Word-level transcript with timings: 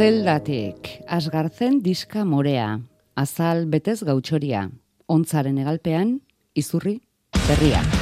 Zeldatik, 0.00 0.86
asgartzen 1.12 1.82
diska 1.84 2.22
morea, 2.24 2.70
azal 3.20 3.66
betez 3.68 3.98
gautxoria, 4.08 4.64
ontzaren 5.12 5.60
egalpean, 5.60 6.18
izurri, 6.56 7.02
berria. 7.44 7.99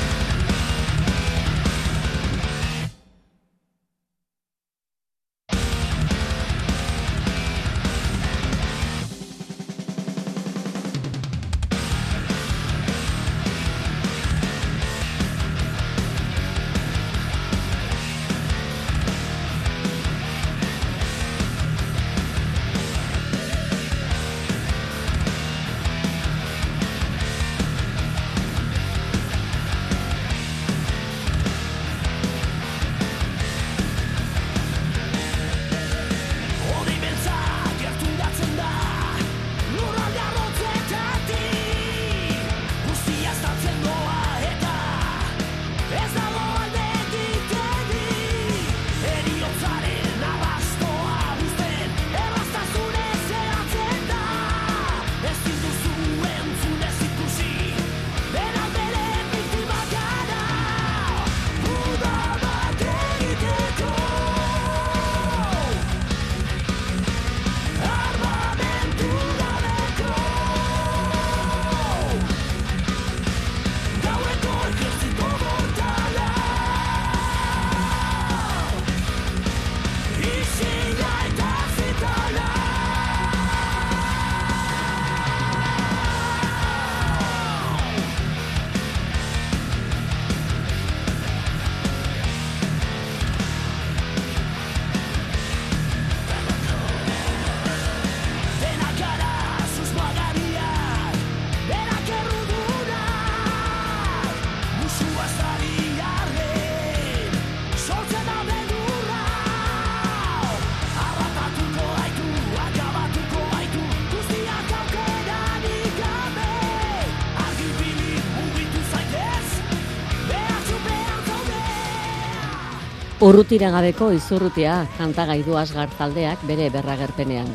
Urrutira 123.29 123.69
gabeko 123.69 124.07
izurrutia 124.17 124.75
kantagai 124.97 125.43
du 125.45 125.57
asgar 125.61 125.91
taldeak 125.99 126.41
bere 126.49 126.71
berragerpenean. 126.73 127.49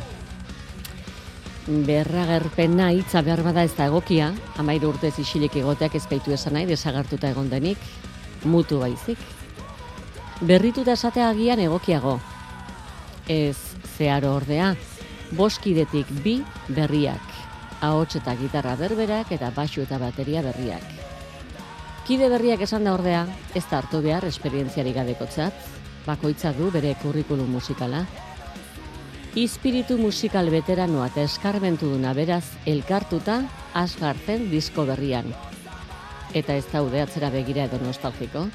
Berragerpena 1.87 2.91
hitza 2.93 3.23
behar 3.25 3.41
bada 3.41 3.63
ez 3.65 3.71
da 3.73 3.87
egokia, 3.89 4.27
amairu 4.61 4.91
urtez 4.91 5.15
isilik 5.23 5.55
egoteak 5.63 5.95
ez 5.97 6.03
baitu 6.11 6.35
esan 6.35 6.53
nahi 6.53 6.67
desagartuta 6.69 7.31
egon 7.33 7.49
denik, 7.49 7.87
mutu 8.45 8.83
baizik. 8.83 9.17
Berrituta 10.45 10.93
esatea 10.93 11.31
agian 11.33 11.63
egokiago. 11.63 12.19
Ez 13.25 13.57
zeharo 13.95 14.35
ordea, 14.35 14.75
boskidetik 15.39 16.11
bi 16.21 16.35
berriak, 16.67 17.33
ahots 17.81 18.19
eta 18.21 18.37
gitarra 18.43 18.77
berberak 18.83 19.33
eta 19.39 19.49
basu 19.57 19.87
eta 19.87 19.97
bateria 20.05 20.45
berriak. 20.45 21.12
Kide 22.03 22.27
berriak 22.27 22.59
esan 22.65 22.83
da 22.83 22.91
ordea, 22.97 23.21
ez 23.55 23.63
da 23.69 23.77
hartu 23.79 24.01
behar 24.03 24.25
esperientziari 24.27 24.91
gadekotzat, 24.91 25.55
bakoitza 26.03 26.51
du 26.57 26.67
bere 26.71 26.97
kurrikulum 26.99 27.53
musikala. 27.55 28.01
Ispiritu 29.39 29.95
musikal 29.97 30.51
veteranoa 30.51 31.07
eta 31.07 31.23
eskarbentu 31.23 31.93
duna 31.93 32.11
beraz 32.13 32.43
elkartuta 32.67 33.39
asgarten 33.73 34.49
disko 34.51 34.83
berrian. 34.91 35.31
Eta 36.35 36.59
ez 36.59 36.67
daude 36.73 36.99
atzera 36.99 37.31
begira 37.31 37.69
edo 37.71 37.79
nostalgiko. 37.85 38.49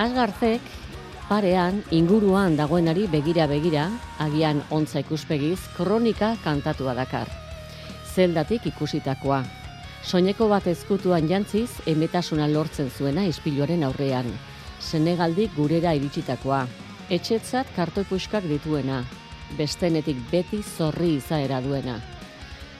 Asgartek 0.00 0.64
parean 1.28 1.84
inguruan 1.92 2.56
dagoenari 2.56 3.04
begira 3.12 3.44
begira, 3.52 3.90
agian 4.18 4.64
ontza 4.70 5.04
ikuspegiz, 5.04 5.60
kronika 5.76 6.38
kantatua 6.42 6.96
dakar. 6.96 7.28
Zeldatik 8.16 8.72
ikusitakoa, 8.72 9.44
Soineko 10.00 10.46
bat 10.48 10.64
ezkutuan 10.66 11.26
jantziz, 11.28 11.68
emetasuna 11.86 12.46
lortzen 12.48 12.88
zuena 12.90 13.26
ispiluaren 13.28 13.84
aurrean. 13.84 14.30
Senegaldik 14.80 15.52
gurera 15.54 15.92
iritsitakoa. 15.98 16.62
Etxetzat 17.12 17.68
kartoipuskak 17.76 18.46
dituena. 18.48 19.02
Bestenetik 19.58 20.16
beti 20.30 20.62
zorri 20.62 21.16
izaera 21.18 21.60
duena. 21.60 21.98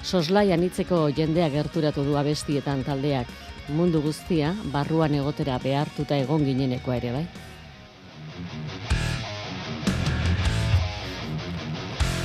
Soslai 0.02 0.48
anitzeko 0.54 1.02
jendea 1.12 1.50
gerturatu 1.52 2.06
du 2.06 2.16
abestietan 2.16 2.86
taldeak. 2.88 3.28
Mundu 3.68 4.00
guztia, 4.00 4.54
barruan 4.72 5.14
egotera 5.14 5.58
behartuta 5.62 6.16
egon 6.16 6.48
gineneko 6.48 6.96
ere 6.96 7.12
bai. 7.12 7.24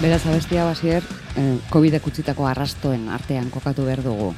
Beraz 0.02 0.26
abestia 0.26 0.64
basier, 0.66 1.04
eh, 1.36 1.56
COVID-ek 1.70 2.08
utzitako 2.08 2.48
arrastoen 2.48 3.10
artean 3.10 3.52
kokatu 3.52 3.84
behar 3.84 4.04
dugu. 4.04 4.34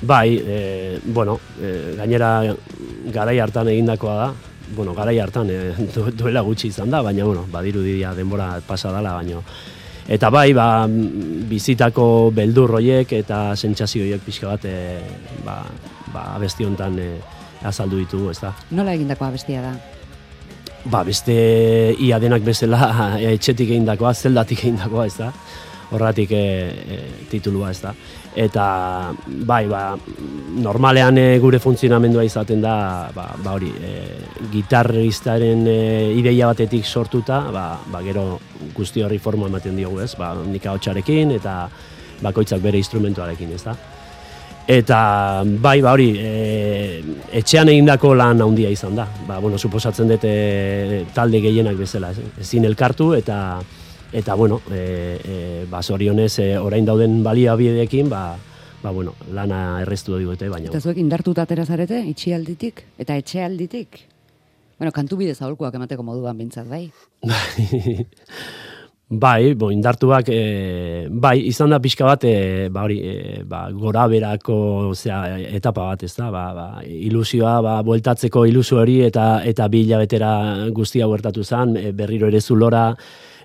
Bai, 0.00 0.38
e, 0.38 1.00
bueno, 1.04 1.40
e, 1.60 1.94
gainera 1.98 2.54
garai 3.10 3.38
hartan 3.42 3.68
egindakoa 3.68 4.14
da, 4.14 4.28
bueno, 4.76 4.94
garai 4.94 5.18
hartan 5.18 5.50
e, 5.50 5.74
duela 6.14 6.44
gutxi 6.46 6.68
izan 6.68 6.90
da, 6.90 7.02
baina, 7.02 7.24
bueno, 7.24 7.46
badiru 7.50 7.82
didia 7.82 8.14
denbora 8.14 8.60
pasa 8.66 8.92
dala, 8.94 9.16
baina. 9.18 9.42
Eta 10.08 10.30
bai, 10.32 10.54
ba, 10.56 10.86
bizitako 10.88 12.30
beldur 12.32 12.70
roiek 12.78 13.10
eta 13.18 13.56
sentsazio 13.56 14.06
horiek 14.06 14.22
pixka 14.24 14.54
bat, 14.54 14.64
e, 14.64 15.00
ba, 15.44 15.58
ba, 16.14 16.22
abesti 16.38 16.64
honetan 16.64 16.96
e, 17.02 17.10
azaldu 17.66 17.98
ditugu, 18.00 18.30
ez 18.30 18.38
da. 18.40 18.54
Nola 18.70 18.94
egindako 18.96 19.26
abestia 19.26 19.64
da? 19.66 19.74
Ba, 20.88 21.02
beste 21.04 21.34
ia 22.00 22.20
denak 22.22 22.46
bezala 22.46 22.92
etxetik 23.34 23.74
egindakoa, 23.74 24.14
zeldatik 24.14 24.62
egindakoa, 24.62 25.08
ez 25.10 25.18
da. 25.18 25.32
Horratik 25.90 26.32
e, 26.36 26.38
e, 26.38 26.98
titulua, 27.30 27.70
ez 27.70 27.80
da 27.80 27.94
eta 28.38 29.12
bai 29.26 29.66
ba, 29.66 29.96
normalean 30.62 31.18
e, 31.18 31.26
gure 31.42 31.58
funtzionamendua 31.58 32.22
izaten 32.26 32.60
da 32.62 32.74
ba, 33.14 33.32
ba 33.42 33.54
hori 33.56 33.70
e, 33.72 33.92
gitarristaren 34.52 35.64
e, 35.66 35.78
ideia 36.14 36.46
batetik 36.46 36.86
sortuta 36.86 37.40
ba, 37.50 37.66
ba 37.90 38.02
gero 38.06 38.38
guzti 38.76 39.02
horri 39.02 39.18
forma 39.18 39.48
ematen 39.50 39.76
diogu 39.76 40.02
ez? 40.04 40.12
Ba 40.18 40.34
nika 40.46 40.76
hotsarekin 40.76 41.34
eta 41.34 41.64
bakoitzak 42.22 42.62
bere 42.62 42.78
instrumentuarekin 42.78 43.54
ez 43.56 43.62
da 43.64 43.74
eta 44.68 45.00
bai 45.64 45.80
ba 45.80 45.96
hori 45.96 46.12
e, 46.20 46.32
etxean 47.40 47.72
egindako 47.72 48.12
lan 48.14 48.44
handia 48.44 48.70
izan 48.70 48.94
da. 48.94 49.08
Ba 49.26 49.40
bueno 49.40 49.58
suposatzen 49.58 50.14
dut 50.14 50.28
e, 50.28 51.04
talde 51.16 51.40
gehienak 51.40 51.78
bezala 51.80 52.12
ezin 52.38 52.68
elkartu 52.68 53.14
eta 53.16 53.58
eta 54.12 54.34
bueno, 54.34 54.60
e, 54.70 55.20
e, 55.24 55.66
ba, 55.70 55.82
zorionez, 55.82 56.38
e, 56.38 56.58
orain 56.58 56.86
dauden 56.86 57.22
baliabideekin, 57.22 58.08
ba, 58.08 58.36
ba, 58.82 58.90
bueno, 58.90 59.14
lana 59.32 59.80
erreztu 59.82 60.16
digute, 60.18 60.48
baina... 60.48 60.70
Eta 60.70 60.80
zuek 60.80 61.00
indartuta 61.02 61.44
aterazarete, 61.44 62.00
itxialditik, 62.12 62.84
eta 62.98 63.18
etxealditik? 63.20 64.00
Bueno, 64.78 64.94
kantu 64.94 65.18
bidez 65.18 65.40
aholkuak 65.42 65.74
emateko 65.74 66.06
moduan 66.06 66.38
bintzat, 66.38 66.68
bai? 66.70 66.86
bai, 69.24 69.54
bo, 69.58 69.72
indartuak, 69.74 70.30
e, 70.32 71.06
bai, 71.10 71.36
izan 71.50 71.74
da 71.74 71.80
pixka 71.82 72.06
bat, 72.08 72.24
e, 72.24 72.68
ba, 72.72 72.86
hori, 72.86 73.00
e, 73.02 73.42
ba, 73.44 73.66
gora 73.74 74.06
berako, 74.08 74.58
zera, 74.94 75.36
etapa 75.36 75.90
bat, 75.90 76.06
ez 76.06 76.14
da, 76.16 76.30
ba, 76.32 76.44
ba, 76.56 76.68
ilusioa, 76.86 77.58
ba, 77.66 77.80
bueltatzeko 77.84 78.46
ilusio 78.48 78.80
hori, 78.80 79.02
eta, 79.10 79.42
eta 79.44 79.68
bi 79.68 79.82
hilabetera 79.84 80.30
guztia 80.72 81.10
huertatu 81.10 81.44
zen, 81.44 81.74
berriro 81.98 82.30
ere 82.30 82.40
zulora, 82.40 82.92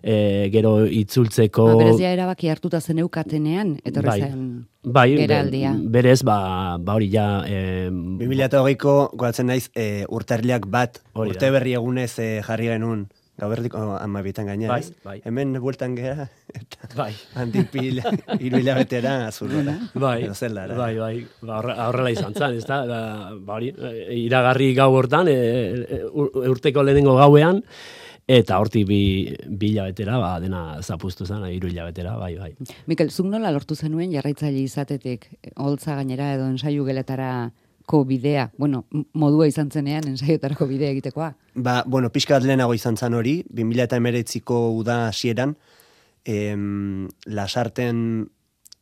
e, 0.03 0.49
gero 0.51 0.83
itzultzeko... 0.85 1.65
Ba, 1.71 1.75
berez 1.79 1.95
ja 2.01 2.11
erabaki 2.11 2.49
hartuta 2.51 2.81
zen 2.83 2.99
eukatenean, 2.99 3.77
etorri 3.87 4.09
Bai. 4.11 4.19
zen 4.21 4.43
Bai, 4.83 5.07
be- 5.15 5.21
geraldia. 5.23 5.71
berez, 5.79 6.19
ba, 6.27 6.75
ba 6.77 6.97
hori 6.99 7.07
ja... 7.13 7.27
E, 7.47 7.87
2008ko 7.89 8.95
goatzen 9.15 9.47
naiz 9.47 9.69
e, 9.75 10.03
urtarriak 10.11 10.67
bat, 10.67 10.99
urte 11.15 11.49
berri 11.55 11.77
egunez 11.79 12.11
e, 12.19 12.29
jarri 12.45 12.67
genuen, 12.73 13.05
gauerdiko 13.39 13.79
amabietan 13.97 14.45
gainera, 14.51 14.75
Bai, 14.75 14.83
bai. 15.07 15.15
Hemen 15.25 15.55
bueltan 15.63 15.95
gera, 15.97 16.27
eta 16.59 16.91
bai. 16.99 17.09
handik 17.39 17.71
pil, 17.73 18.03
hiru 18.37 18.59
hilabetera 18.61 19.15
azurrora. 19.31 19.73
Bai, 20.03 20.19
Edo 20.27 20.35
zelara. 20.37 20.75
bai, 20.77 20.91
bai, 20.99 21.15
ba, 21.41 21.57
horre- 21.61 21.79
horrela 21.87 22.11
izan 22.13 22.35
zen, 22.37 22.59
ez 22.59 22.67
da, 22.69 22.83
ba, 22.85 23.01
ba 23.39 23.55
hori, 23.57 23.71
iragarri 24.19 24.73
gau 24.77 24.91
hortan, 24.99 25.31
e, 25.31 25.39
e, 25.81 26.03
ur- 26.11 26.29
urteko 26.51 26.83
lehenengo 26.85 27.15
gauean, 27.17 27.63
eta 28.27 28.59
hortik 28.59 28.85
bi, 28.87 29.01
bi 29.47 29.73
hilabetera, 29.73 30.17
ba, 30.21 30.37
dena 30.39 30.81
zapuztu 30.81 31.25
zen, 31.25 31.43
hiru 31.51 31.67
hilabetera, 31.67 32.15
bai, 32.17 32.35
bai. 32.39 32.53
Mikel, 32.87 33.11
zuk 33.11 33.27
nola 33.27 33.51
lortu 33.51 33.75
zenuen 33.75 34.13
jarraitzaile 34.13 34.61
izatetik, 34.63 35.27
holtza 35.55 35.97
gainera 35.99 36.33
edo 36.37 36.47
ensaiu 36.47 36.85
geletarako 36.87 38.03
bidea, 38.07 38.49
bueno, 38.57 38.85
modua 39.13 39.47
izan 39.47 39.71
zenean 39.71 40.07
ensaiotarako 40.07 40.67
bidea 40.71 40.93
egitekoa. 40.95 41.33
Ba, 41.55 41.81
bueno, 41.85 42.11
pixka 42.15 42.37
bat 42.37 42.47
lehenago 42.47 42.75
izan 42.77 42.97
zan 42.97 43.13
hori, 43.13 43.41
2008ko 43.51 44.61
uda 44.77 45.07
hasieran, 45.09 45.57
em, 46.23 47.09
lasarten 47.25 48.29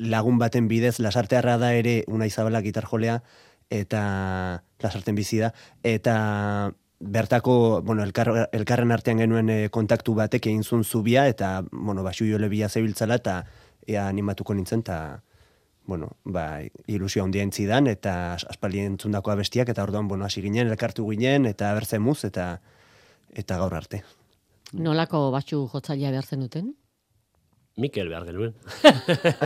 lagun 0.01 0.37
baten 0.41 0.67
bidez, 0.67 0.99
lasartearra 0.99 1.57
da 1.61 1.73
ere 1.77 2.03
una 2.07 2.27
izabela 2.29 2.61
gitarjolea, 2.61 3.21
eta 3.71 4.63
lasarten 4.83 5.15
bizi 5.15 5.39
da, 5.39 5.53
eta 5.87 6.73
bertako, 7.01 7.81
bueno, 7.81 8.03
elkar, 8.03 8.49
elkarren 8.53 8.91
artean 8.91 9.17
genuen 9.19 9.49
eh, 9.49 9.69
kontaktu 9.73 10.13
batek 10.15 10.47
egin 10.47 10.63
zuen 10.63 10.83
zubia, 10.83 11.27
eta, 11.27 11.63
bueno, 11.71 12.03
basu 12.03 12.25
jole 12.29 12.47
bila 12.49 12.69
zebiltzala, 12.69 13.15
eta 13.15 13.45
ea 13.87 14.07
animatuko 14.07 14.53
nintzen, 14.53 14.79
eta, 14.85 15.23
bueno, 15.89 16.11
ba, 16.23 16.61
ilusio 16.87 17.23
handia 17.23 17.43
entzidan, 17.43 17.87
eta 17.87 18.33
as- 18.35 18.45
aspaldi 18.49 18.79
entzundako 18.85 19.31
abestiak, 19.31 19.69
eta 19.69 19.83
orduan, 19.83 20.07
bueno, 20.07 20.25
hasi 20.25 20.41
ginen, 20.41 20.69
elkartu 20.69 21.07
ginen, 21.09 21.45
eta 21.49 21.73
bertzemuz, 21.73 22.23
eta 22.25 22.61
eta 23.33 23.57
gaur 23.57 23.73
arte. 23.73 24.03
Nolako 24.73 25.31
batxu 25.31 25.65
jotzailea 25.71 26.11
behar 26.11 26.25
zenuten? 26.25 26.73
Mikel 27.77 28.09
behar 28.11 28.25
genuen. 28.27 28.51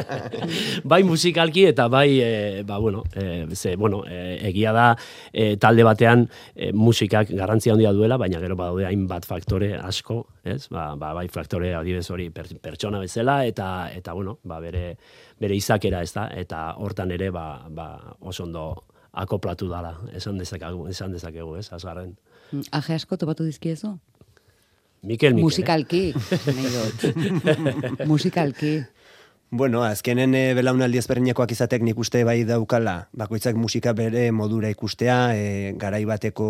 bai 0.92 1.04
musikalki 1.06 1.68
eta 1.70 1.86
bai, 1.94 2.20
e, 2.22 2.64
ba, 2.66 2.80
bueno, 2.82 3.04
e, 3.14 3.46
ze, 3.54 3.76
bueno 3.76 4.02
e, 4.10 4.40
egia 4.50 4.74
da 4.74 4.88
e, 5.32 5.58
talde 5.62 5.86
batean 5.86 6.26
musikak 6.74 7.30
garrantzia 7.30 7.76
handia 7.76 7.94
duela, 7.94 8.18
baina 8.18 8.42
gero 8.42 8.58
badaude 8.58 8.88
hainbat 8.90 9.28
faktore 9.30 9.76
asko, 9.78 10.24
ez? 10.44 10.66
Ba, 10.74 10.96
ba, 10.96 11.14
bai 11.14 11.28
faktore 11.30 11.76
adibez 11.78 12.10
hori 12.10 12.32
per, 12.34 12.48
pertsona 12.62 13.00
bezala 13.04 13.44
eta 13.46 13.92
eta 13.94 14.18
bueno, 14.18 14.40
ba, 14.44 14.60
bere 14.60 14.98
bere 15.40 15.56
izakera, 15.56 16.02
ez 16.02 16.14
da? 16.16 16.26
Eta 16.34 16.66
hortan 16.82 17.14
ere 17.14 17.30
ba, 17.30 17.46
ba, 17.70 17.90
oso 18.22 18.48
ondo 18.50 18.66
akoplatu 19.16 19.70
dala, 19.70 19.94
esan 20.18 20.42
dezakegu, 20.42 20.90
esan 20.92 21.14
dezakegu, 21.14 21.56
ez? 21.62 21.70
Azgarren. 21.78 22.16
Aje 22.72 22.98
asko 22.98 23.18
topatu 23.22 23.46
dizkiezu? 23.46 23.96
Mikel, 25.06 25.34
Mikel. 25.34 25.40
eh? 25.40 25.44
Musikalki, 25.44 26.04
nahi 26.50 26.74
dut. 26.74 28.06
Musikalki. 28.12 28.76
Bueno, 29.56 29.84
azkenen 29.86 30.34
e, 30.36 30.40
belaunaldi 30.58 30.98
ezberdinekoak 30.98 31.52
izatek 31.54 31.84
nik 31.86 32.00
uste 32.02 32.24
bai 32.28 32.40
daukala, 32.50 32.96
bakoitzak 33.16 33.56
musika 33.56 33.94
bere 33.96 34.32
modura 34.34 34.72
ikustea, 34.74 35.18
e, 35.38 35.74
garai 35.80 36.02
bateko 36.10 36.48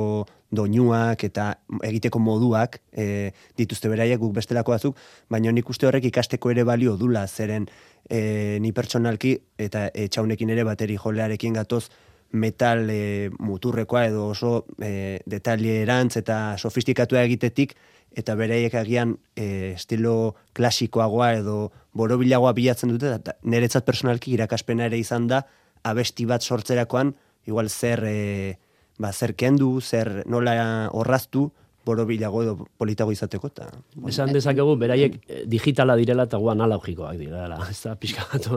doinuak 0.56 1.26
eta 1.28 1.50
egiteko 1.84 2.22
moduak 2.24 2.80
e, 2.96 3.34
dituzte 3.60 3.92
beraiek 3.92 4.22
guk 4.24 4.34
bestelako 4.40 4.74
batzuk, 4.74 5.04
baina 5.30 5.52
nik 5.52 5.70
uste 5.70 5.86
horrek 5.90 6.08
ikasteko 6.10 6.56
ere 6.56 6.64
balio 6.66 6.96
dula, 6.98 7.28
zeren 7.28 7.68
e, 8.10 8.58
ni 8.64 8.72
pertsonalki 8.72 9.36
eta 9.68 9.90
etxaunekin 9.94 10.56
ere 10.56 10.64
bateri 10.64 10.96
jolearekin 10.96 11.60
gatoz 11.60 11.90
metal 12.32 12.88
e, 12.90 13.30
muturrekoa 13.38 14.06
edo 14.08 14.30
oso 14.32 14.66
e, 14.80 15.20
detalle 15.28 15.82
erantz 15.84 16.16
eta 16.24 16.56
sofistikatua 16.58 17.22
egitetik, 17.28 17.76
eta 18.16 18.36
beraiek 18.40 18.74
agian 18.80 19.18
e, 19.36 19.74
estilo 19.76 20.36
klasikoagoa 20.56 21.34
edo 21.42 21.72
borobilagoa 21.94 22.54
bilatzen 22.56 22.94
dute, 22.94 23.12
eta 23.20 23.36
niretzat 23.44 23.86
personalki 23.88 24.34
irakaspena 24.36 24.88
ere 24.90 25.00
izan 25.00 25.28
da, 25.32 25.44
abesti 25.84 26.26
bat 26.26 26.42
sortzerakoan, 26.44 27.14
igual 27.46 27.70
zer, 27.70 28.04
e, 28.08 28.58
ba, 28.98 29.12
zer 29.14 29.36
kendu, 29.36 29.80
zer 29.82 30.24
nola 30.32 30.56
horraztu, 30.94 31.50
borobilago 31.86 32.42
edo 32.44 32.56
politago 32.80 33.14
izateko, 33.14 33.52
eta 33.54 33.68
Esan 34.10 34.34
dezakegu, 34.34 34.76
beraiek 34.82 35.20
eh, 35.28 35.44
digitala 35.46 35.96
direla 36.00 36.26
eta 36.26 36.40
guan 36.42 36.62
analogikoak 36.62 37.20
direla. 37.20 37.60
Ez 37.70 37.78
da, 37.84 37.94
pixka 38.00 38.26
bat 38.32 38.48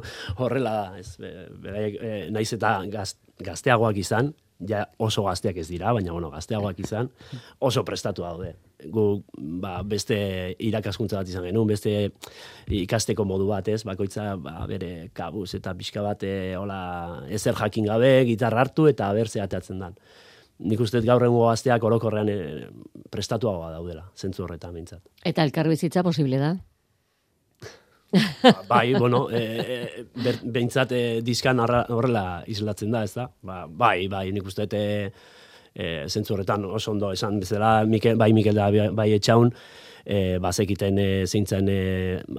horrela. 0.40 0.75
Ez, 0.99 1.16
be- 1.20 1.34
beraiek, 1.66 1.99
eh, 2.00 2.20
naiz 2.32 2.49
eta 2.56 2.78
gaz, 2.93 3.11
gazteagoak 3.44 4.00
izan, 4.00 4.32
ja 4.69 4.87
oso 4.99 5.26
gazteak 5.28 5.61
ez 5.61 5.69
dira, 5.69 5.93
baina 5.93 6.14
bueno, 6.16 6.32
gazteagoak 6.32 6.81
izan, 6.81 7.12
oso 7.61 7.84
prestatu 7.84 8.25
daude. 8.25 8.54
Gu 8.78 9.04
ba, 9.58 9.80
beste 9.82 10.16
irakaskuntza 10.62 11.19
bat 11.19 11.30
izan 11.30 11.48
genuen, 11.48 11.66
beste 11.66 12.12
ikasteko 12.78 13.25
modu 13.26 13.48
bat, 13.50 13.66
ez? 13.72 13.82
Bakoitza 13.86 14.36
ba, 14.38 14.60
bere 14.70 15.10
kabuz 15.16 15.50
eta 15.58 15.75
pixka 15.75 16.04
bat 16.04 16.22
eh, 16.22 16.54
hola 16.58 16.78
ezer 17.34 17.58
jakin 17.58 17.88
gabe, 17.90 18.12
gitarra 18.28 18.62
hartu 18.62 18.86
eta 18.90 19.10
berze 19.16 19.42
atatzen 19.42 19.82
dan. 19.82 19.98
Nik 20.58 20.80
uste 20.82 21.02
gaur 21.06 21.22
egungo 21.26 21.48
gazteak 21.50 21.84
orokorrean 21.90 22.30
eh, 22.30 22.69
prestatuagoa 23.10 23.72
daudela, 23.75 24.08
zentzu 24.14 24.46
horretan 24.46 24.75
mintzat. 24.75 25.02
Eta 25.26 25.46
elkarbizitza 25.46 26.06
posible 26.06 26.38
da? 26.38 26.54
Ba, 28.42 28.62
bai, 28.69 28.94
bueno, 28.94 29.28
e, 29.30 29.42
e, 29.42 30.04
ber, 30.25 30.38
behintzat 30.44 30.92
e, 30.96 31.02
diskan 31.25 31.60
horrela 31.60 32.42
islatzen 32.48 32.94
da, 32.94 33.02
ez 33.04 33.12
da? 33.12 33.28
Ba, 33.44 33.66
bai, 33.69 34.08
bai, 34.08 34.30
nik 34.32 34.46
uste 34.48 34.64
e, 34.72 35.10
e, 35.78 36.08
zentzu 36.08 36.34
horretan 36.34 36.66
oso 36.66 36.90
ondo 36.92 37.12
esan 37.14 37.38
bezala, 37.40 37.84
Mikel, 37.86 38.19
bai 38.19 38.32
Mikel 38.34 38.58
da 38.58 38.69
bai 38.92 39.12
etxaun, 39.14 39.52
e, 40.04 40.38
bazekiten 40.42 40.98
e, 40.98 41.08
zeintzen 41.26 41.70
e, 41.70 41.80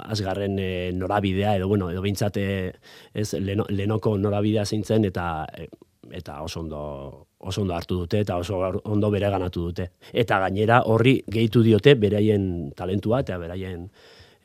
azgarren 0.05 0.59
e, 0.59 0.69
norabidea, 0.93 1.55
edo, 1.57 1.69
bueno, 1.71 1.89
edo 1.93 2.03
behintzat, 2.03 2.37
e, 2.37 2.73
ez, 3.13 3.31
leno, 3.39 3.65
lenoko 3.69 4.17
norabidea 4.17 4.65
zeintzen, 4.65 5.07
eta 5.09 5.29
e, 5.55 5.69
eta 6.11 6.41
oso 6.41 6.59
ondo 6.61 7.27
oso 7.39 7.61
ondo 7.61 7.75
hartu 7.75 7.95
dute 8.01 8.19
eta 8.25 8.37
oso 8.41 8.59
ondo 8.83 9.09
bereganatu 9.13 9.67
dute. 9.69 9.91
Eta 10.11 10.39
gainera 10.43 10.81
horri 10.91 11.19
gehitu 11.27 11.61
diote 11.63 11.93
beraien 11.95 12.71
talentua 12.75 13.21
eta 13.23 13.37
beraien 13.39 13.85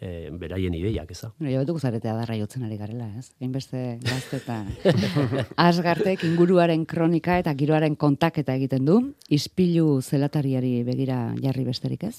e, 0.01 0.31
beraien 0.41 0.75
ideiak, 0.75 1.11
ez 1.11 1.21
da. 1.21 1.31
Bueno, 1.39 1.53
jabetuko 1.55 1.81
zarete 1.81 2.11
adarra 2.11 2.37
jotzen 2.39 2.67
ari 2.67 2.79
garela, 2.81 3.09
ez? 3.19 3.31
Hainbeste 3.41 3.83
gazte 4.05 4.41
eta 4.43 4.61
asgartek 5.69 6.25
inguruaren 6.29 6.87
kronika 6.87 7.39
eta 7.43 7.55
giroaren 7.59 7.97
kontaketa 7.97 8.57
egiten 8.59 8.85
du, 8.89 9.01
ispilu 9.29 10.01
zelatariari 10.03 10.83
begira 10.87 11.27
jarri 11.43 11.67
besterik 11.69 12.09
ez? 12.11 12.17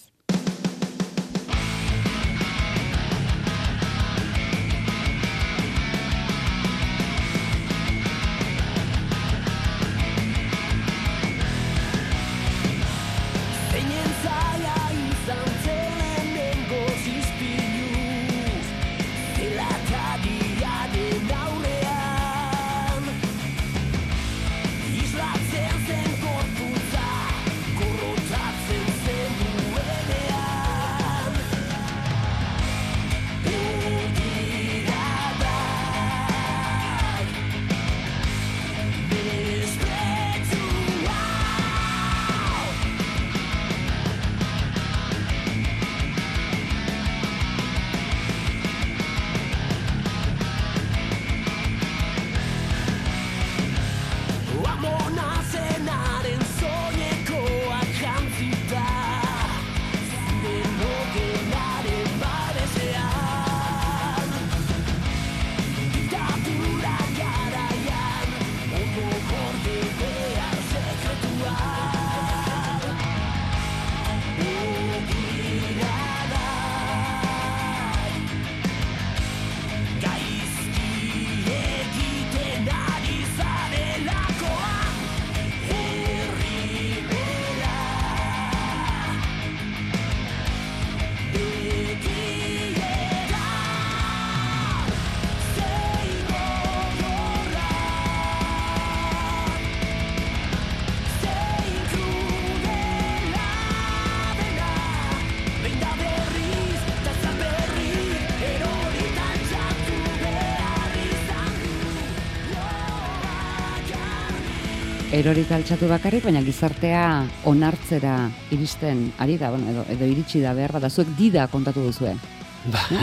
Erorita 115.25 115.55
altxatu 115.58 115.88
bakarrik, 115.89 116.22
baina 116.27 116.41
gizartea 116.46 117.05
onartzera 117.50 118.27
iristen 118.53 119.08
ari 119.24 119.39
da, 119.41 119.50
bueno, 119.50 119.72
edo, 119.72 119.86
edo 119.89 120.05
iritsi 120.05 120.41
da 120.44 120.51
behar 120.53 120.75
bada, 120.75 120.89
zuek 120.89 121.15
dida 121.17 121.48
kontatu 121.50 121.82
duzue. 121.82 122.13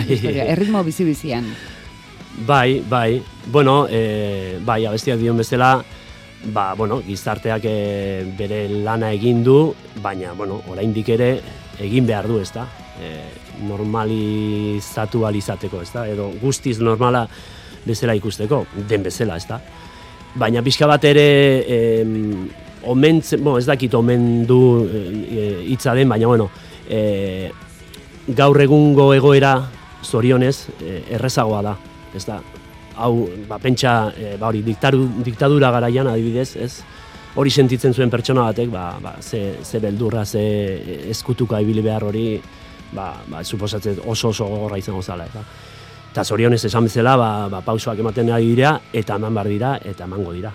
Historia, 0.07 0.45
Bai, 0.45 0.53
erritmo 0.55 0.85
bizi-bizian. 0.87 1.49
bai, 2.47 2.81
bai, 2.89 3.23
bueno, 3.47 3.89
e, 3.91 4.59
bai, 4.65 4.85
abestiak 4.87 5.19
dion 5.19 5.37
bezala, 5.37 5.83
ba, 6.55 6.75
bueno, 6.79 7.01
gizarteak 7.03 7.67
e, 7.67 8.25
bere 8.39 8.69
lana 8.69 9.11
egin 9.13 9.43
du, 9.43 9.75
baina, 10.03 10.33
bueno, 10.33 10.63
oraindik 10.71 11.09
ere 11.09 11.41
egin 11.83 12.07
behar 12.07 12.31
du, 12.31 12.39
ezta? 12.39 12.69
E, 13.03 13.17
normalizatu 13.67 15.27
alizateko, 15.27 15.83
ezta? 15.83 16.07
Edo 16.07 16.31
guztiz 16.41 16.79
normala 16.79 17.27
bezala 17.85 18.15
ikusteko, 18.15 18.67
den 18.89 19.03
bezala, 19.03 19.43
ezta? 19.43 19.59
Baina 20.35 20.63
pixka 20.65 20.87
bat 20.89 21.05
ere, 21.05 21.27
em, 21.69 22.49
omentzen, 22.89 23.43
bueno, 23.43 23.59
ez 23.59 23.67
dakit 23.69 23.93
omen 23.95 24.47
du 24.49 24.61
e, 24.89 25.65
hitza 25.69 25.95
den, 25.95 26.09
baina, 26.09 26.27
bueno, 26.27 26.49
e, 26.89 27.51
gaur 28.29 28.61
egungo 28.65 29.13
egoera 29.15 29.53
zorionez 30.03 30.57
e, 30.81 31.03
errezagoa 31.19 31.61
da, 31.63 31.77
ez 32.17 32.25
da? 32.27 32.41
Hau, 32.97 33.29
ba, 33.49 33.59
pentsa, 33.61 34.13
e, 34.17 34.35
ba, 34.41 34.49
hori, 34.49 34.63
diktaru, 34.65 35.05
diktadura 35.25 35.71
garaian 35.75 36.09
adibidez, 36.09 36.57
ez? 36.57 36.73
Hori 37.37 37.53
sentitzen 37.53 37.95
zuen 37.97 38.11
pertsona 38.13 38.49
batek, 38.51 38.73
ba, 38.73 38.87
ba, 39.03 39.15
ze, 39.21 39.59
ze 39.65 39.81
beldurra, 39.81 40.25
ze 40.25 40.43
eskutuka 41.13 41.61
ibili 41.61 41.85
behar 41.85 42.09
hori, 42.09 42.27
ba, 42.93 43.13
ba, 43.29 43.45
suposatzen 43.45 44.01
oso 44.07 44.33
oso 44.33 44.49
gogorra 44.49 44.81
izango 44.81 45.03
zala, 45.03 45.29
eta 45.29 45.45
eta 46.13 46.25
zorionez 46.29 46.61
esan 46.69 46.85
bezala, 46.85 47.17
ba, 47.17 47.31
ba, 47.49 47.63
pausoak 47.65 48.03
ematen 48.05 48.29
ari 48.37 48.51
dira, 48.53 48.75
eta 48.93 49.17
eman 49.17 49.33
behar 49.33 49.49
dira, 49.49 49.71
eta 49.81 50.05
emango 50.05 50.35
dira. 50.37 50.51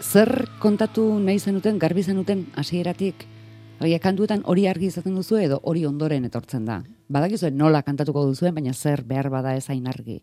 Zer 0.00 0.46
kontatu 0.62 1.04
nahi 1.20 1.38
zenuten, 1.38 1.76
garbi 1.78 2.02
zenuten 2.02 2.46
hasieratik? 2.56 3.26
Oia, 3.84 3.98
kantuetan 4.00 4.42
hori 4.48 4.64
argi 4.70 4.88
izaten 4.88 5.14
duzu 5.18 5.36
edo 5.42 5.58
hori 5.68 5.84
ondoren 5.84 6.24
etortzen 6.24 6.64
da. 6.64 6.78
Badakizue 7.12 7.50
nola 7.52 7.82
kantatuko 7.84 8.24
duzuen, 8.30 8.54
baina 8.56 8.72
zer 8.72 9.02
behar 9.04 9.28
bada 9.30 9.52
ez 9.58 9.66
hain 9.68 9.86
argi. 9.90 10.22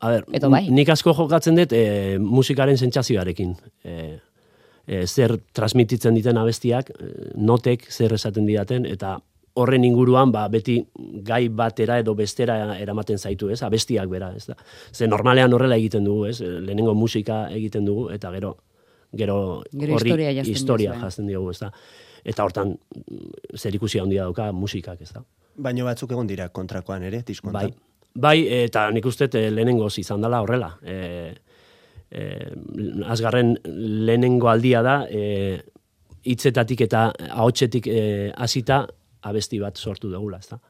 A 0.00 0.10
ber, 0.14 0.24
Edo 0.32 0.48
bai. 0.50 0.64
nik 0.70 0.88
asko 0.94 1.12
jokatzen 1.14 1.60
dut 1.60 1.72
e, 1.76 2.16
musikaren 2.18 2.80
sentsazioarekin. 2.80 3.54
E, 3.84 3.94
e, 4.86 5.04
zer 5.06 5.36
transmititzen 5.52 6.16
diten 6.16 6.40
abestiak, 6.40 6.94
notek 7.36 7.90
zer 7.92 8.16
esaten 8.16 8.48
didaten, 8.48 8.86
eta 8.86 9.18
horren 9.54 9.84
inguruan 9.86 10.32
ba, 10.34 10.48
beti 10.50 10.80
gai 11.22 11.48
batera 11.48 11.98
edo 12.02 12.14
bestera 12.18 12.76
eramaten 12.78 13.18
zaitu, 13.18 13.50
ez? 13.54 13.62
Abestiak 13.62 14.08
bera, 14.10 14.32
ez 14.34 14.46
da. 14.50 14.56
Ze 14.92 15.06
normalean 15.06 15.52
horrela 15.54 15.76
egiten 15.76 16.04
dugu, 16.04 16.26
ez? 16.26 16.40
Lehenengo 16.40 16.94
musika 16.94 17.44
egiten 17.54 17.84
dugu 17.86 18.08
eta 18.14 18.32
gero 18.34 18.56
gero, 19.14 19.62
Gero 19.72 19.94
horri 19.94 20.10
historia 20.10 20.32
janzten 20.32 20.54
historia 20.54 20.90
diozue. 20.90 21.04
jazten 21.06 21.26
diogu, 21.30 21.50
ez 21.50 21.58
da. 21.60 21.70
Eta 22.24 22.44
hortan 22.44 22.74
zer 23.54 23.74
ikusi 23.76 24.00
handia 24.00 24.24
dauka 24.24 24.50
musikak, 24.52 25.00
ez 25.00 25.12
da. 25.12 25.22
Baino 25.56 25.84
batzuk 25.84 26.10
egon 26.10 26.26
dira 26.26 26.48
kontrakoan 26.48 27.04
ere, 27.06 27.22
diskontan. 27.26 27.70
Bai, 27.70 28.14
bai 28.14 28.64
eta 28.64 28.88
nik 28.90 29.06
uste 29.06 29.28
eh, 29.38 29.50
lehenengoz 29.52 29.92
izan 30.02 30.24
dela 30.24 30.40
horrela. 30.42 30.72
E, 30.82 31.34
e, 32.10 32.24
azgarren 33.06 33.54
lehenengo 33.64 34.48
aldia 34.50 34.82
da, 34.82 34.96
e, 35.06 35.60
hitzetatik 36.24 36.86
eta 36.88 37.10
ahotsetik 37.28 37.86
e, 37.86 38.32
hasita 38.34 38.86
abesti 39.30 39.60
bat 39.62 39.78
sortu 39.78 40.10
dugula, 40.12 40.38
ezta. 40.42 40.60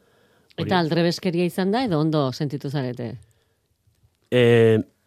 Hori. 0.55 0.67
Eta 0.69 0.79
aldrebeskeria 0.79 1.47
izan 1.51 1.73
da, 1.75 1.85
edo 1.85 1.99
ondo 2.01 2.29
sentitu 2.33 2.71
zarete? 2.71 3.15
E, 4.31 4.43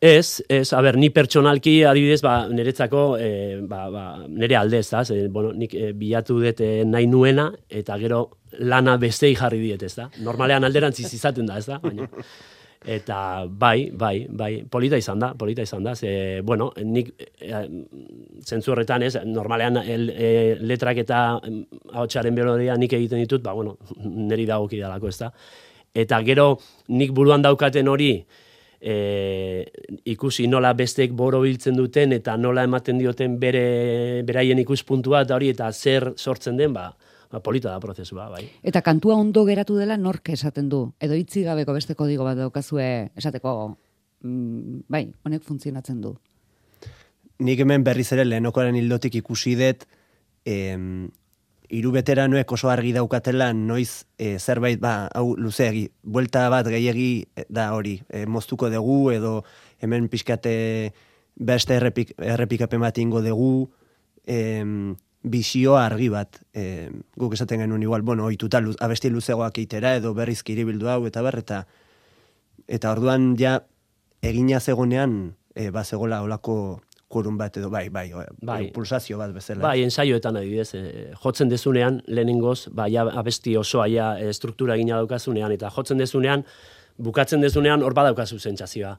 ez, 0.02 0.42
ez, 0.50 0.68
a 0.76 0.82
ber, 0.84 0.98
ni 1.00 1.10
pertsonalki 1.14 1.78
adibidez, 1.88 2.20
ba, 2.26 2.36
niretzako, 2.52 3.06
e, 3.20 3.30
ba, 3.70 3.86
ba, 3.94 4.04
nire 4.28 4.60
alde 4.60 4.82
ez 4.84 4.90
da, 4.90 5.06
ze, 5.06 5.24
bueno, 5.32 5.54
nik 5.56 5.74
e, 5.74 5.94
bilatu 5.98 6.42
dut 6.44 6.62
e, 6.62 6.72
nahi 6.86 7.08
nuena, 7.08 7.48
eta 7.70 7.98
gero 8.02 8.22
lana 8.60 8.98
bestei 9.02 9.34
jarri 9.36 9.62
diet, 9.64 9.88
ez 9.88 9.96
da. 9.96 10.10
Normalean 10.24 10.68
alderantziz 10.68 11.10
izaten 11.14 11.50
da, 11.50 11.58
ez 11.58 11.68
da, 11.70 11.80
baina. 11.84 12.08
Eta 12.88 13.44
bai, 13.50 13.90
bai, 13.92 14.28
bai, 14.32 14.64
polita 14.72 14.96
izan 14.96 15.20
da, 15.20 15.34
polita 15.36 15.62
izan 15.66 15.84
da, 15.84 15.92
ze, 15.96 16.40
bueno, 16.40 16.70
nik 16.80 17.10
e, 17.20 17.60
zentzu 18.48 18.72
horretan 18.72 19.04
ez, 19.04 19.18
normalean 19.28 19.82
el, 19.82 20.08
e, 20.16 20.30
letrak 20.64 21.02
eta 21.04 21.18
ahotsaren 21.36 22.32
melodia 22.34 22.78
nik 22.80 22.96
egiten 22.96 23.20
ditut, 23.20 23.44
ba, 23.44 23.52
bueno, 23.58 23.76
niri 24.32 24.46
dagoki 24.48 24.80
dalako, 24.80 25.12
ez 25.12 25.20
da. 25.20 25.34
Eta 25.92 26.22
gero 26.24 26.54
nik 26.96 27.12
buruan 27.12 27.44
daukaten 27.44 27.92
hori, 27.92 28.14
e, 28.80 28.96
ikusi 30.14 30.48
nola 30.48 30.72
bestek 30.78 31.12
boro 31.12 31.42
biltzen 31.44 31.76
duten 31.76 32.16
eta 32.16 32.38
nola 32.40 32.64
ematen 32.64 33.04
dioten 33.04 33.36
bere 33.42 34.24
beraien 34.24 34.64
ikuspuntua 34.64 35.26
eta 35.26 35.36
hori 35.36 35.52
eta 35.52 35.74
zer 35.74 36.14
sortzen 36.16 36.56
den, 36.56 36.72
ba, 36.78 36.94
ba 37.32 37.42
polita 37.44 37.72
da 37.72 37.80
prozesua, 37.80 38.30
bai. 38.30 38.46
Eta 38.64 38.82
kantua 38.82 39.16
ondo 39.16 39.46
geratu 39.46 39.78
dela 39.78 39.98
nork 39.98 40.30
esaten 40.30 40.70
du? 40.70 40.86
Edo 41.00 41.18
hitzi 41.18 41.44
gabeko 41.44 41.76
beste 41.76 41.96
kodigo 41.96 42.24
bat 42.28 42.38
daukazue 42.38 43.12
esateko, 43.16 43.54
mm, 44.24 44.82
bai, 44.88 45.08
honek 45.26 45.44
funtzionatzen 45.44 46.02
du. 46.02 46.16
Nik 47.40 47.60
hemen 47.62 47.84
berriz 47.84 48.12
ere 48.16 48.26
lehenokoaren 48.26 48.76
hildotik 48.76 49.16
ikusi 49.20 49.56
dut, 49.60 49.86
em, 50.46 51.10
hiru 51.70 51.92
veteranoek 51.92 52.52
oso 52.56 52.70
argi 52.72 52.94
daukatela 52.96 53.52
noiz 53.54 54.06
e, 54.18 54.38
zerbait 54.40 54.80
ba 54.80 55.10
hau 55.14 55.36
luzeegi 55.36 55.88
buelta 56.04 56.48
bat 56.50 56.68
gehiegi 56.72 57.28
eh, 57.36 57.46
da 57.50 57.74
hori 57.76 57.98
e, 58.08 58.26
moztuko 58.26 58.70
dugu 58.72 59.12
edo 59.12 59.44
hemen 59.84 60.08
pixkate 60.08 60.94
beste 61.36 61.76
errepik, 61.76 62.16
errepikapen 62.18 62.82
bat 62.82 62.98
ingo 62.98 63.22
dugu 63.22 63.70
em, 64.26 64.96
bizioa 65.32 65.86
argi 65.86 66.10
bat 66.10 66.40
em, 66.54 67.02
guk 67.18 67.34
esaten 67.38 67.60
genuen 67.64 67.84
igual 67.84 68.02
bueno 68.02 68.26
ohituta 68.26 68.62
luz, 68.62 68.76
abesti 68.80 69.10
luzegoak 69.10 69.58
eitera 69.58 69.96
edo 69.96 70.14
berriz 70.14 70.44
kiribildu 70.44 70.90
hau 70.90 71.06
eta 71.08 71.22
ber 71.22 71.40
eta 71.44 71.66
eta 72.68 72.92
orduan 72.92 73.36
ja 73.40 73.60
egina 74.22 74.60
zegonean 74.60 75.36
e, 75.56 75.70
bazegola 75.72 76.22
olako 76.22 76.82
kurun 77.08 77.38
bat 77.40 77.56
edo 77.58 77.70
bai, 77.72 77.88
bai, 77.90 78.10
Bai. 78.44 78.72
pulsazio 78.76 79.18
bat 79.18 79.32
bezala. 79.32 79.64
Bai, 79.64 79.82
ensaioetan 79.86 80.36
adibidez, 80.40 80.74
e, 80.76 80.82
jotzen 81.24 81.50
dezunean 81.50 82.02
lehenengoz, 82.08 82.68
ba, 82.76 82.90
ja, 82.92 83.06
abesti 83.08 83.56
osoa 83.58 83.88
ja 83.88 84.10
e, 84.20 84.34
struktura 84.36 84.76
egina 84.76 85.00
daukazunean, 85.00 85.54
eta 85.56 85.72
jotzen 85.72 86.04
dezunean, 86.04 86.44
bukatzen 86.98 87.42
dezunean 87.42 87.86
hor 87.86 87.96
badaukazu 87.96 88.40
sentsazioa. 88.40 88.98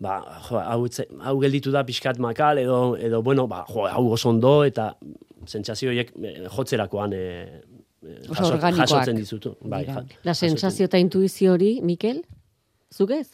Ba, 0.00 0.16
jo, 0.48 0.58
hau, 0.58 0.86
hau 1.26 1.34
gelditu 1.40 1.70
da 1.70 1.84
pixkat 1.84 2.18
makal, 2.18 2.58
edo, 2.58 2.96
edo 2.96 3.22
bueno, 3.22 3.46
ba, 3.46 3.64
jo, 3.68 3.86
hau 3.86 4.06
oso 4.12 4.28
ondo, 4.30 4.62
eta 4.64 4.94
sentsazio 5.46 5.90
horiek 5.90 6.10
e, 6.22 6.34
jotzerakoan 6.56 7.12
e, 7.14 7.24
Oso 8.28 8.56
jaso- 8.58 8.76
jasotzen 8.80 9.14
dizutu. 9.16 9.56
Bai, 9.62 9.84
ja- 9.86 10.02
La 10.24 10.34
sensazio 10.34 10.84
eta 10.88 10.98
intuizio 10.98 11.52
hori, 11.52 11.80
Mikel? 11.82 12.24
Zuk 12.92 13.10
ez? 13.14 13.28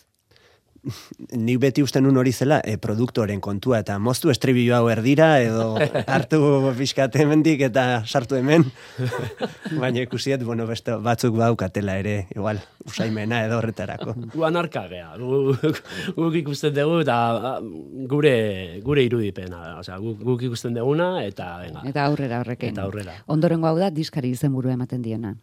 Nik 1.37 1.61
beti 1.63 1.83
usten 1.85 2.05
nun 2.07 2.17
hori 2.21 2.33
zela 2.33 2.61
e, 2.65 2.77
produktoren 2.81 3.41
kontua, 3.45 3.81
eta 3.85 3.99
moztu 4.03 4.33
estribillo 4.33 4.77
hau 4.77 4.89
erdira, 4.93 5.31
edo 5.43 5.77
hartu 6.15 6.41
pixkat 6.79 7.17
hemendik 7.21 7.63
eta 7.69 8.05
sartu 8.07 8.39
hemen. 8.39 8.67
Baina 9.83 10.03
ikusiet, 10.05 10.45
bueno, 10.47 10.67
beste 10.69 10.97
batzuk 11.05 11.37
baukatela 11.39 11.99
ere, 12.01 12.17
igual, 12.35 12.63
usaimena 12.87 13.43
edo 13.47 13.59
horretarako. 13.61 14.15
Gu 14.35 14.47
anarka 14.49 14.87
gea, 14.91 15.11
gu, 15.21 15.57
guk 16.17 16.39
ikusten 16.43 16.75
dugu 16.77 17.03
eta 17.05 17.19
ah, 17.53 17.59
gure, 18.11 18.37
gure 18.85 19.05
irudipena, 19.07 19.79
osea, 19.83 19.99
guk, 20.03 20.23
guk 20.25 20.47
ikusten 20.51 20.77
duguna 20.79 21.11
eta 21.27 21.53
venga, 21.63 21.85
Eta 21.89 22.07
aurrera 22.09 22.41
horrekin. 22.43 22.75
Eta 22.75 22.87
aurrera. 22.89 23.21
Ondorengo 23.27 23.69
hau 23.71 23.79
da 23.79 23.91
diskari 23.95 24.33
izenburua 24.35 24.75
ematen 24.77 25.05
diona. 25.05 25.37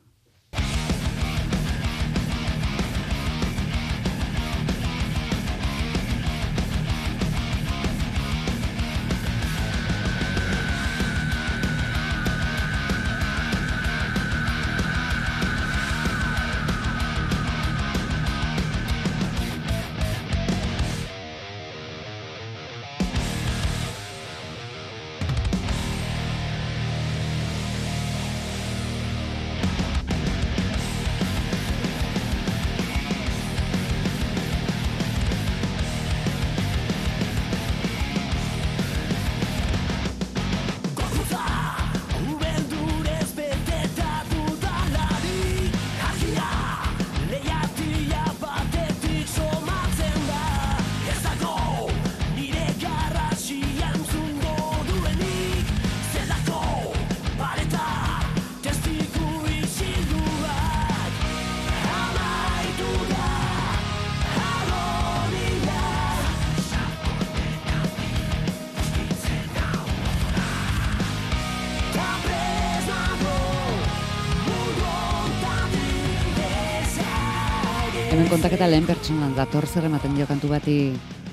Kontaketa 78.46 78.68
lehen 78.70 78.86
pertsonan 78.86 79.32
dator 79.34 79.66
zer 79.66 79.88
ematen 79.88 80.12
dio 80.14 80.28
kantu 80.30 80.52
bati 80.52 80.74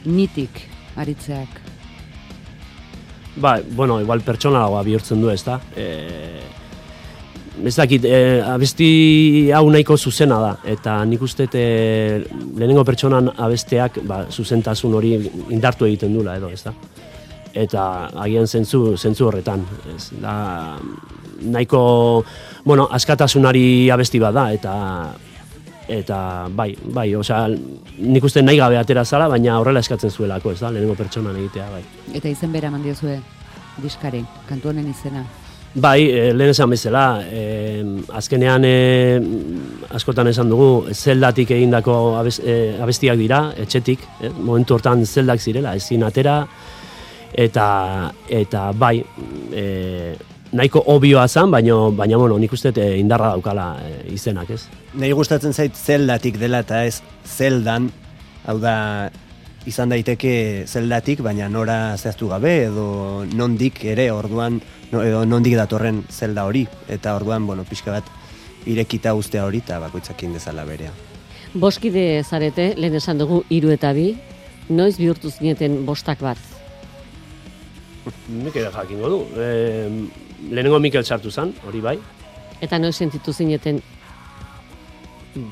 nitik 0.08 0.62
aritzeak. 0.96 1.58
Ba, 3.36 3.58
bueno, 3.76 3.98
igual 4.00 4.22
pertsonalagoa 4.24 4.80
bihurtzen 4.86 5.20
du, 5.20 5.28
ez 5.28 5.42
da. 5.44 5.58
E, 5.76 6.40
ez 7.68 7.74
dakit, 7.76 8.06
e, 8.08 8.40
abesti 8.40 8.86
hau 9.52 9.68
nahiko 9.68 9.98
zuzena 9.98 10.38
da, 10.40 10.52
eta 10.72 10.94
nik 11.04 11.20
uste 11.20 11.50
e, 11.52 11.66
lehenengo 12.56 12.84
pertsonan 12.88 13.28
abesteak 13.36 13.98
ba, 14.08 14.22
zuzentasun 14.30 14.94
hori 14.96 15.12
indartu 15.50 15.84
egiten 15.90 16.14
dula 16.16 16.38
edo, 16.40 16.48
ez 16.48 16.62
da. 16.64 16.72
Eta 17.52 17.82
agian 18.24 18.48
zentzu, 18.48 18.96
zentzu 18.96 19.28
horretan, 19.28 19.66
ez 19.92 20.06
da, 20.22 20.78
nahiko, 21.44 21.84
bueno, 22.64 22.88
askatasunari 22.88 23.90
abesti 23.92 24.22
bat 24.24 24.40
da, 24.40 24.46
eta 24.56 24.78
eta 25.88 26.48
bai, 26.50 26.72
bai, 26.94 27.08
osea, 27.16 27.46
nik 27.98 28.24
uste 28.24 28.42
nahi 28.42 28.58
gabe 28.60 28.78
atera 28.78 29.04
zala, 29.04 29.28
baina 29.28 29.58
horrela 29.60 29.82
eskatzen 29.82 30.10
zuelako, 30.10 30.52
ez 30.52 30.60
da, 30.60 30.70
lehenengo 30.70 30.96
pertsonan 30.98 31.36
egitea, 31.36 31.68
bai. 31.70 31.82
Eta 32.14 32.28
izen 32.30 32.52
bera 32.52 32.70
eman 32.70 32.82
diozue 32.84 33.18
diskari, 33.82 34.22
kantu 34.48 34.70
honen 34.72 34.90
izena. 34.90 35.24
Bai, 35.74 36.02
e, 36.04 36.24
lehen 36.36 36.52
esan 36.52 36.68
bezala, 36.68 37.06
e, 37.24 37.82
azkenean 38.12 38.66
e, 38.68 38.74
askotan 39.96 40.28
esan 40.28 40.50
dugu, 40.52 40.92
zeldatik 40.92 41.54
egindako 41.56 41.94
abes, 42.18 42.38
e, 42.44 42.76
abestiak 42.82 43.16
dira, 43.16 43.46
etxetik, 43.56 44.04
e, 44.20 44.28
momentu 44.36 44.76
hortan 44.76 45.06
zeldak 45.06 45.40
zirela, 45.40 45.72
ezin 45.80 46.04
atera, 46.04 46.42
eta, 47.32 47.66
eta 48.28 48.66
bai, 48.76 48.98
e, 49.56 49.64
nahiko 50.52 50.82
obioa 50.92 51.26
zen, 51.28 51.50
baina, 51.50 51.74
baina 51.96 52.20
bueno, 52.20 52.38
nik 52.38 52.52
uste 52.52 52.72
e, 52.76 52.98
indarra 53.00 53.32
daukala 53.32 53.66
e, 53.82 53.92
izenak, 54.12 54.50
ez? 54.52 54.66
Nahi 54.94 55.12
gustatzen 55.16 55.52
zait 55.52 55.76
zeldatik 55.76 56.38
dela 56.40 56.60
eta 56.64 56.84
ez 56.84 57.00
zeldan, 57.24 57.88
hau 58.44 58.58
da 58.60 58.74
izan 59.66 59.92
daiteke 59.92 60.64
zeldatik, 60.66 61.22
baina 61.22 61.48
nora 61.48 61.96
zehaztu 61.96 62.28
gabe 62.32 62.56
edo 62.66 63.24
nondik 63.32 63.84
ere 63.86 64.10
orduan 64.10 64.60
no, 64.90 65.02
edo 65.02 65.24
nondik 65.24 65.54
datorren 65.56 66.02
zelda 66.10 66.44
hori 66.48 66.66
eta 66.90 67.14
orduan 67.16 67.46
bueno, 67.46 67.64
pixka 67.68 67.94
bat 67.94 68.10
irekita 68.66 69.14
ustea 69.14 69.46
hori 69.46 69.62
eta 69.62 69.78
bakoitzakin 69.82 70.34
dezala 70.38 70.66
berea. 70.66 70.92
Boskide 71.54 72.22
zarete, 72.24 72.72
lehen 72.76 72.96
esan 72.96 73.18
dugu 73.20 73.42
hiru 73.52 73.72
eta 73.74 73.92
bi, 73.92 74.14
noiz 74.68 74.96
bihurtu 74.98 75.30
zineten 75.30 75.82
bostak 75.86 76.22
bat. 76.24 76.38
Nik 78.28 78.56
ere 78.56 78.70
jakingo 78.74 79.08
du. 79.08 79.20
E, 79.36 79.88
lehenengo 80.50 80.80
Mikel 80.82 81.04
sartu 81.04 81.30
zen, 81.30 81.54
hori 81.66 81.80
bai. 81.84 81.96
Eta 82.62 82.78
noiz 82.78 82.96
sentitu 82.96 83.32
zineten 83.32 83.80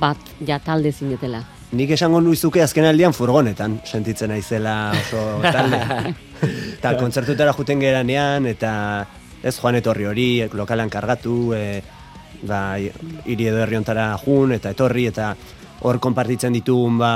bat 0.01 0.35
ja 0.47 0.59
talde 0.63 0.93
zinetela. 0.93 1.43
Nik 1.73 1.93
esango 1.95 2.21
nuizuke 2.21 2.63
azken 2.65 2.89
aldian 2.89 3.15
furgonetan 3.15 3.79
sentitzen 3.87 4.33
naizela 4.35 4.91
oso 4.99 5.23
talde. 5.47 6.15
Eta 6.81 6.97
kontzertutara 6.99 7.53
juten 7.53 7.83
geranean 7.83 8.47
eta 8.49 8.71
ez 9.45 9.53
joan 9.59 9.77
etorri 9.77 10.07
hori, 10.09 10.29
lokalan 10.57 10.89
kargatu, 10.89 11.35
e, 11.53 11.83
ba, 12.49 12.79
hiri 12.79 13.49
edo 13.51 13.61
herri 13.61 13.77
hontara 13.77 14.07
jun 14.25 14.55
eta 14.57 14.73
etorri 14.73 15.07
eta 15.11 15.35
hor 15.81 15.99
konpartitzen 16.03 16.53
ditugun 16.53 16.99
ba... 17.01 17.13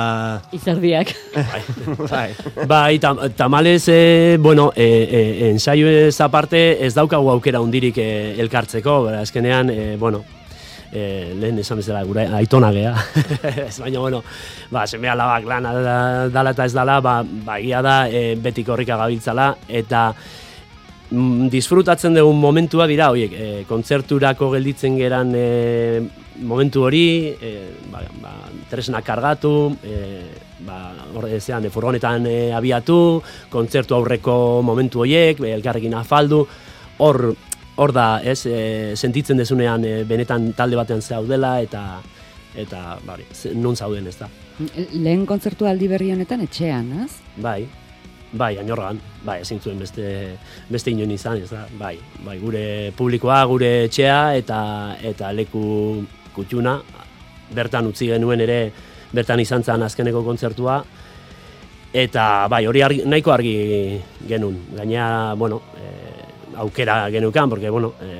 Izerdiak. 0.56 1.12
bai. 2.12 2.30
Bai, 2.66 2.98
tam, 2.98 3.20
tamalez, 3.36 3.82
e, 3.88 4.38
bueno, 4.40 4.70
e, 4.76 4.86
e, 4.86 5.50
ensaio 5.50 5.88
ez 5.88 6.16
aparte 6.24 6.84
ez 6.86 6.94
daukagu 6.96 7.30
aukera 7.30 7.60
hundirik 7.60 7.98
e, 8.00 8.08
elkartzeko, 8.40 9.02
bera, 9.08 9.20
azkenean, 9.24 9.70
e, 9.70 9.96
bueno, 10.00 10.22
e, 10.94 11.34
lehen 11.40 11.58
esan 11.60 11.82
bezala 11.82 12.04
gure 12.08 12.24
aitona 12.38 12.70
gea. 12.72 12.94
ez 13.66 13.76
baina, 13.82 13.98
bueno, 14.00 14.22
ba, 14.70 14.86
seme 14.86 15.10
alabak 15.12 15.50
lan 15.50 15.68
da- 15.68 16.28
dala 16.32 16.54
eta 16.56 16.64
ez 16.64 16.72
dala, 16.72 17.00
ba, 17.04 17.18
ba 17.22 17.58
da, 17.82 17.98
e, 18.08 18.34
betik 18.40 18.68
horrika 18.72 18.96
gabiltzala, 18.96 19.52
eta 19.68 20.08
disfrutatzen 21.50 22.14
dugun 22.16 22.38
momentua 22.40 22.86
dira, 22.90 23.10
horiek, 23.12 23.32
e, 23.32 23.64
kontzerturako 23.68 24.50
gelditzen 24.54 24.96
geran 24.98 25.32
e, 25.36 26.02
momentu 26.42 26.82
hori, 26.88 27.04
e, 27.40 27.52
ba, 27.92 28.02
ba, 28.22 28.32
tresna 28.70 29.02
kargatu, 29.06 29.76
e, 29.84 29.96
ba, 30.66 30.78
hor 31.14 31.28
ezean, 31.30 31.64
e, 31.64 31.70
furgonetan 31.70 32.26
e, 32.26 32.36
abiatu, 32.56 32.98
kontzertu 33.52 33.94
aurreko 33.94 34.62
momentu 34.66 35.04
horiek, 35.04 35.40
e, 35.40 35.52
elkarrekin 35.54 35.94
afaldu, 36.00 36.44
hor 36.98 37.34
hor 37.76 37.90
da, 37.90 38.20
ez, 38.22 38.44
e, 38.46 38.94
sentitzen 38.94 39.36
dezunean 39.40 39.82
e, 39.84 39.94
benetan 40.06 40.52
talde 40.54 40.76
batean 40.78 41.00
zaudela 41.02 41.56
eta 41.62 42.00
eta 42.54 42.98
bari, 43.02 43.24
ze- 43.34 43.50
non 43.54 43.74
zauden 43.74 44.06
ez 44.06 44.14
da. 44.20 44.28
Lehen 44.92 45.24
kontzertu 45.26 45.66
aldi 45.66 45.88
berri 45.90 46.12
honetan 46.14 46.44
etxean, 46.44 46.92
az? 47.02 47.16
Bai, 47.42 47.64
bai, 48.34 48.56
anorran, 48.58 48.98
bai, 49.24 49.38
ezin 49.44 49.60
zuen 49.62 49.78
beste, 49.78 50.04
beste 50.70 50.90
inoen 50.90 51.14
izan, 51.14 51.38
ez 51.42 51.50
da, 51.52 51.64
bai, 51.78 51.94
bai, 52.26 52.36
gure 52.42 52.64
publikoa, 52.98 53.38
gure 53.50 53.70
etxea, 53.86 54.18
eta, 54.40 54.58
eta 55.02 55.30
leku 55.32 55.64
kutxuna, 56.34 56.74
bertan 57.54 57.90
utzi 57.92 58.10
genuen 58.10 58.42
ere, 58.42 58.58
bertan 59.14 59.42
izan 59.42 59.62
zen 59.62 59.86
azkeneko 59.86 60.24
kontzertua, 60.26 60.80
eta 61.94 62.26
bai, 62.50 62.64
hori 62.66 62.82
argi, 62.82 63.04
nahiko 63.06 63.34
argi 63.34 63.54
genuen, 64.26 64.58
gainea, 64.74 65.06
bueno, 65.38 65.62
e, 65.78 66.58
aukera 66.64 67.04
genukan, 67.14 67.54
porque, 67.54 67.70
bueno, 67.70 67.94
e, 68.02 68.18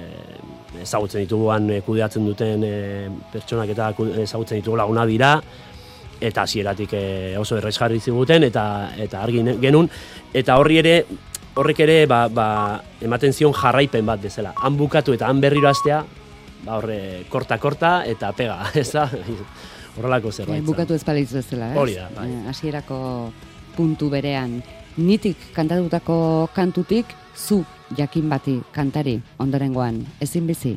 ezagutzen 0.84 1.24
dituguan 1.24 1.68
e, 1.70 1.80
kudeatzen 1.86 2.26
duten 2.26 2.64
e, 2.66 2.74
pertsonak 3.32 3.74
eta 3.74 3.90
ezagutzen 4.22 4.62
ditugu 4.62 4.78
laguna 4.78 5.06
dira, 5.10 5.36
eta 6.20 6.42
hasieratik 6.42 6.92
e, 6.92 7.04
oso 7.38 7.56
errez 7.58 7.76
jarri 7.78 8.00
ziguten 8.00 8.44
eta 8.44 8.64
eta 8.96 9.22
argi 9.22 9.42
genuen 9.60 9.90
eta 10.32 10.58
horri 10.60 10.78
ere 10.78 10.96
horrek 11.54 11.80
ere 11.84 11.96
ba, 12.10 12.26
ba, 12.28 12.46
ematen 13.04 13.32
zion 13.32 13.54
jarraipen 13.54 14.06
bat 14.06 14.22
bezala. 14.22 14.54
Han 14.62 14.76
bukatu 14.78 15.14
eta 15.14 15.28
han 15.30 15.40
berriro 15.42 15.68
hastea, 15.70 16.02
ba 16.64 16.78
horre 16.80 17.24
korta 17.30 17.58
korta 17.62 17.94
eta 18.10 18.32
pega, 18.36 18.58
ez 18.82 18.90
da? 18.92 19.08
Horrelako 19.94 20.32
zerbait. 20.32 20.58
Zen. 20.58 20.66
bukatu 20.66 20.94
ez 20.94 21.04
balitz 21.06 21.30
bezala, 21.36 21.70
ez? 21.72 21.78
Hori 21.78 21.94
da, 21.98 22.08
bai. 22.16 22.30
Eh, 22.30 22.40
Hasierako 22.50 22.98
puntu 23.76 24.10
berean. 24.10 24.58
Nitik 24.96 25.52
kantatutako 25.54 26.48
kantutik, 26.54 27.06
zu 27.34 27.64
jakin 27.96 28.28
bati 28.30 28.60
kantari 28.74 29.20
ondorengoan, 29.42 30.02
ezin 30.22 30.46
bizi. 30.46 30.76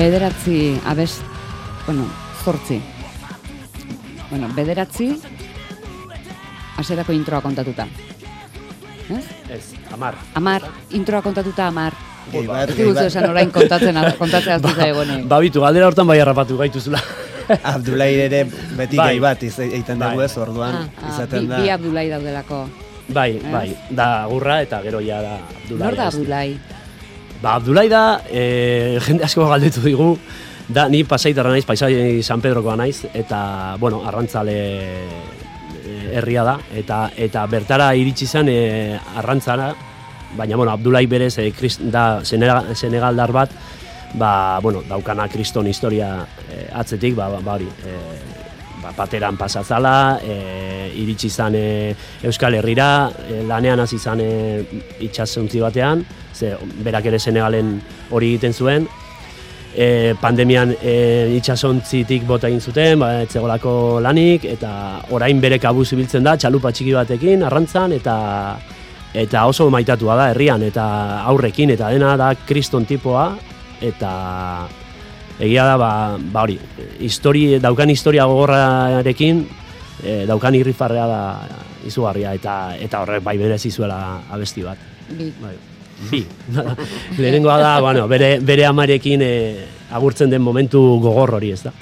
Bederatzi 0.00 0.80
abest, 0.88 1.20
bueno, 1.84 2.06
zortzi. 2.42 2.78
Bueno, 4.30 4.48
bederatzi 4.56 5.10
hasierako 6.80 7.12
introa 7.12 7.42
kontatuta. 7.44 7.84
Ez? 9.12 9.26
Ez, 9.52 9.66
amar. 9.92 10.16
Amar, 10.40 10.64
introa 10.96 11.20
kontatuta 11.20 11.66
amar. 11.68 11.92
Gehi 12.32 12.46
bat, 12.48 12.70
Ez 12.72 12.78
diguzu 12.78 12.94
bat. 12.96 13.10
esan 13.10 13.28
orain 13.28 13.50
kontatzen, 13.52 14.00
kontatzen 14.16 14.54
aztu 14.56 14.72
zaigonek. 14.80 15.26
Babitu, 15.28 15.60
galdera 15.66 15.90
hortan 15.92 16.08
bai 16.08 16.16
harrapatu 16.24 16.56
gaituzula. 16.62 17.02
Abdulai 17.74 18.10
ere 18.24 18.44
beti 18.78 18.96
Bai. 18.96 19.06
gai 19.10 19.20
bat 19.26 19.42
egiten 19.44 20.00
dugu 20.00 20.22
Bai. 20.22 20.30
ez, 20.30 20.36
orduan 20.38 20.76
Ah, 20.80 20.84
ah, 20.96 21.08
izaten 21.12 21.44
bi, 21.44 21.52
da. 21.52 21.60
bi 21.60 21.74
Abdulai 21.76 22.08
daudelako. 22.16 22.64
bai, 23.10 23.32
bai, 23.52 23.68
da 23.90 24.08
gurra 24.32 24.62
eta 24.64 24.80
gero 24.86 25.00
ja 25.04 25.20
da 25.28 25.36
Abdulai. 25.44 25.82
Nor 25.84 25.96
da? 25.98 26.06
Abdulai? 26.08 26.58
Ba, 27.40 27.54
Abdulai 27.54 27.88
da, 27.88 28.20
e, 28.28 29.00
jende 29.00 29.24
asko 29.24 29.46
galdetu 29.48 29.80
digu, 29.80 30.10
da, 30.68 30.90
ni 30.92 31.06
pasaitarra 31.08 31.54
naiz, 31.54 31.64
paisai 31.64 32.20
San 32.22 32.42
Pedrokoa 32.44 32.76
naiz, 32.76 33.06
eta, 33.16 33.76
bueno, 33.80 34.02
arrantzale 34.04 34.56
e, 34.60 35.94
herria 36.20 36.44
da, 36.44 36.58
eta 36.76 37.06
eta 37.16 37.46
bertara 37.48 37.94
iritsi 37.96 38.28
zen 38.28 38.52
e, 38.52 38.60
arrantzara, 39.16 39.72
baina, 40.36 40.60
bueno, 40.60 40.74
Abdulai 40.76 41.06
berez 41.08 41.38
e, 41.40 41.48
krist, 41.56 41.80
da 41.80 42.20
Senegal, 42.28 42.74
Senegaldar 42.76 43.32
bat, 43.32 43.56
ba, 44.20 44.60
bueno, 44.60 44.84
daukana 44.84 45.30
kriston 45.32 45.66
historia 45.72 46.12
e, 46.44 46.66
atzetik, 46.76 47.16
ba, 47.16 47.32
ba, 47.32 47.40
ba 47.40 47.56
hori, 47.56 47.72
e, 47.88 47.96
ba, 48.82 48.92
pateran 48.92 49.40
pasatzala, 49.40 50.20
e, 50.20 50.90
iritsi 51.00 51.32
izan 51.32 51.56
e, 51.56 51.68
Euskal 52.20 52.60
Herrira, 52.60 53.08
e, 53.30 53.46
lanean 53.48 53.80
hasi 53.80 53.96
izan 53.96 54.20
e, 54.20 54.34
itxasontzi 55.08 55.64
batean, 55.64 56.04
ze 56.40 56.56
berak 56.84 57.06
ere 57.06 57.20
Senegalen 57.20 57.76
hori 58.10 58.32
egiten 58.34 58.56
zuen, 58.56 58.88
e, 59.74 60.14
pandemian 60.20 60.72
e, 60.82 61.36
itxasontzitik 61.38 62.26
bota 62.28 62.48
egin 62.50 62.60
zuten, 62.60 62.98
ba, 63.02 63.12
etzegolako 63.26 64.00
lanik, 64.02 64.46
eta 64.48 64.72
orain 65.14 65.40
bere 65.42 65.60
kabuz 65.62 65.90
ibiltzen 65.94 66.26
da, 66.26 66.36
txalupa 66.40 66.72
txiki 66.74 66.96
batekin, 66.96 67.46
arrantzan, 67.46 67.94
eta 67.96 68.16
eta 69.10 69.46
oso 69.50 69.66
maitatua 69.74 70.14
da 70.14 70.28
herrian, 70.30 70.62
eta 70.62 70.84
aurrekin, 71.26 71.72
eta 71.74 71.88
dena 71.90 72.14
da 72.18 72.30
kriston 72.46 72.86
tipoa, 72.86 73.32
eta 73.82 74.10
egia 75.40 75.64
da, 75.66 75.74
ba, 75.80 75.90
ba 76.20 76.44
hori, 76.46 76.58
histori, 77.02 77.58
daukan 77.62 77.90
historia 77.90 78.28
gogorrarekin, 78.30 79.42
e, 80.04 80.22
daukan 80.30 80.60
irrifarrea 80.60 81.08
da 81.10 81.24
izugarria, 81.88 82.36
eta 82.36 82.76
eta 82.78 83.02
horrek 83.02 83.24
bai 83.24 83.36
berezi 83.40 83.72
zuela 83.72 84.20
abesti 84.30 84.66
bat. 84.66 84.88
Bi. 85.10 85.32
Bai. 85.40 85.56
Bi. 86.08 86.24
Lehenengoa 87.20 87.58
da, 87.60 87.80
bueno, 87.80 88.06
bere, 88.08 88.38
bere 88.40 88.66
amarekin 88.66 89.22
e, 89.22 89.32
agurtzen 89.92 90.30
den 90.30 90.42
momentu 90.42 90.80
gogor 91.02 91.36
hori, 91.36 91.52
ez 91.52 91.62
da? 91.66 91.74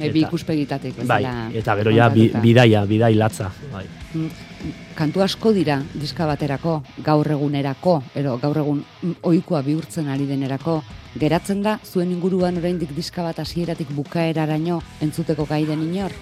E, 0.00 0.08
bi 0.08 0.22
ikuspegitatek 0.24 1.02
Bai, 1.08 1.24
eta 1.60 1.76
gero 1.76 1.92
ja 1.92 2.08
bi, 2.12 2.30
bidaia, 2.42 2.84
bidai 2.88 3.14
latza. 3.14 3.50
Bai. 3.72 3.84
Mm, 4.14 4.48
Kantu 4.96 5.22
asko 5.24 5.54
dira 5.56 5.78
diska 5.94 6.26
baterako, 6.28 6.74
gaur 7.04 7.30
egunerako, 7.32 7.94
ero 8.20 8.34
gaur 8.42 8.58
egun 8.60 8.82
ohikoa 9.24 9.62
bihurtzen 9.64 10.10
ari 10.12 10.26
denerako, 10.28 10.82
geratzen 11.20 11.62
da 11.64 11.78
zuen 11.84 12.10
inguruan 12.12 12.58
oraindik 12.60 12.92
diska 12.96 13.24
bat 13.24 13.40
hasieratik 13.40 13.88
bukaeraraino 13.96 14.82
entzuteko 15.00 15.46
gai 15.48 15.64
den 15.68 15.86
inor. 15.86 16.12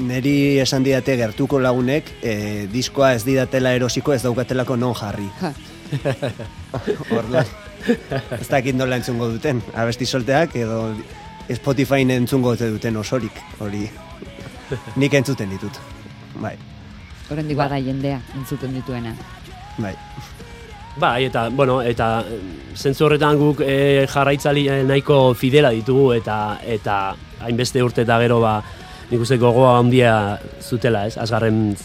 Neri 0.00 0.58
esan 0.62 0.84
didate 0.86 1.16
gertuko 1.20 1.58
lagunek, 1.60 2.14
e, 2.22 2.66
diskoa 2.72 3.12
ez 3.18 3.24
didatela 3.26 3.74
erosiko 3.76 4.14
ez 4.14 4.22
daukatelako 4.24 4.76
non 4.80 4.94
jarri. 4.96 5.28
Ja, 5.40 5.52
Orduan, 7.18 7.46
ez 8.38 8.48
dakit 8.48 8.76
nola 8.78 9.00
entzungo 9.00 9.28
duten, 9.32 9.60
abesti 9.74 10.06
solteak 10.06 10.54
edo 10.56 10.82
Spotifyn 11.50 12.12
entzungo 12.14 12.54
duten 12.56 12.96
osorik, 12.96 13.40
hori 13.58 13.88
nik 14.96 15.14
entzuten 15.18 15.50
ditut. 15.50 15.80
Bai, 16.40 16.54
oraindik 17.30 17.58
bada 17.58 17.80
jendea 17.82 18.20
entzuten 18.38 18.76
dituena. 18.76 19.14
bai. 19.78 19.94
Bai, 21.00 21.24
eta, 21.24 21.48
bueno, 21.54 21.80
eta 21.86 22.24
eh, 22.26 22.38
zentzu 22.74 23.06
horretan 23.06 23.38
guk 23.38 23.60
e, 23.62 24.06
jarraitzali 24.10 24.64
nahiko 24.88 25.34
fidela 25.38 25.70
ditugu 25.70 26.12
eta 26.16 26.58
eta 26.66 27.14
hainbeste 27.46 27.82
urte 27.82 28.02
eta 28.02 28.18
gero 28.20 28.40
ba, 28.42 28.56
nik 29.10 29.20
uste 29.20 29.36
gogoa 29.42 29.76
handia 29.78 30.14
zutela, 30.62 31.06
ez? 31.06 31.16
Azgarren 31.18 31.76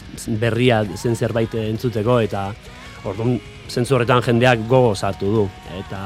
berria 0.41 0.83
zen 0.95 1.15
zerbait 1.15 1.53
entzuteko 1.57 2.19
eta 2.21 2.47
orduan 3.05 3.39
zentzu 3.69 3.95
horretan 3.97 4.21
jendeak 4.25 4.67
gogo 4.69 4.95
sartu 4.95 5.31
du 5.33 5.45
eta 5.79 6.01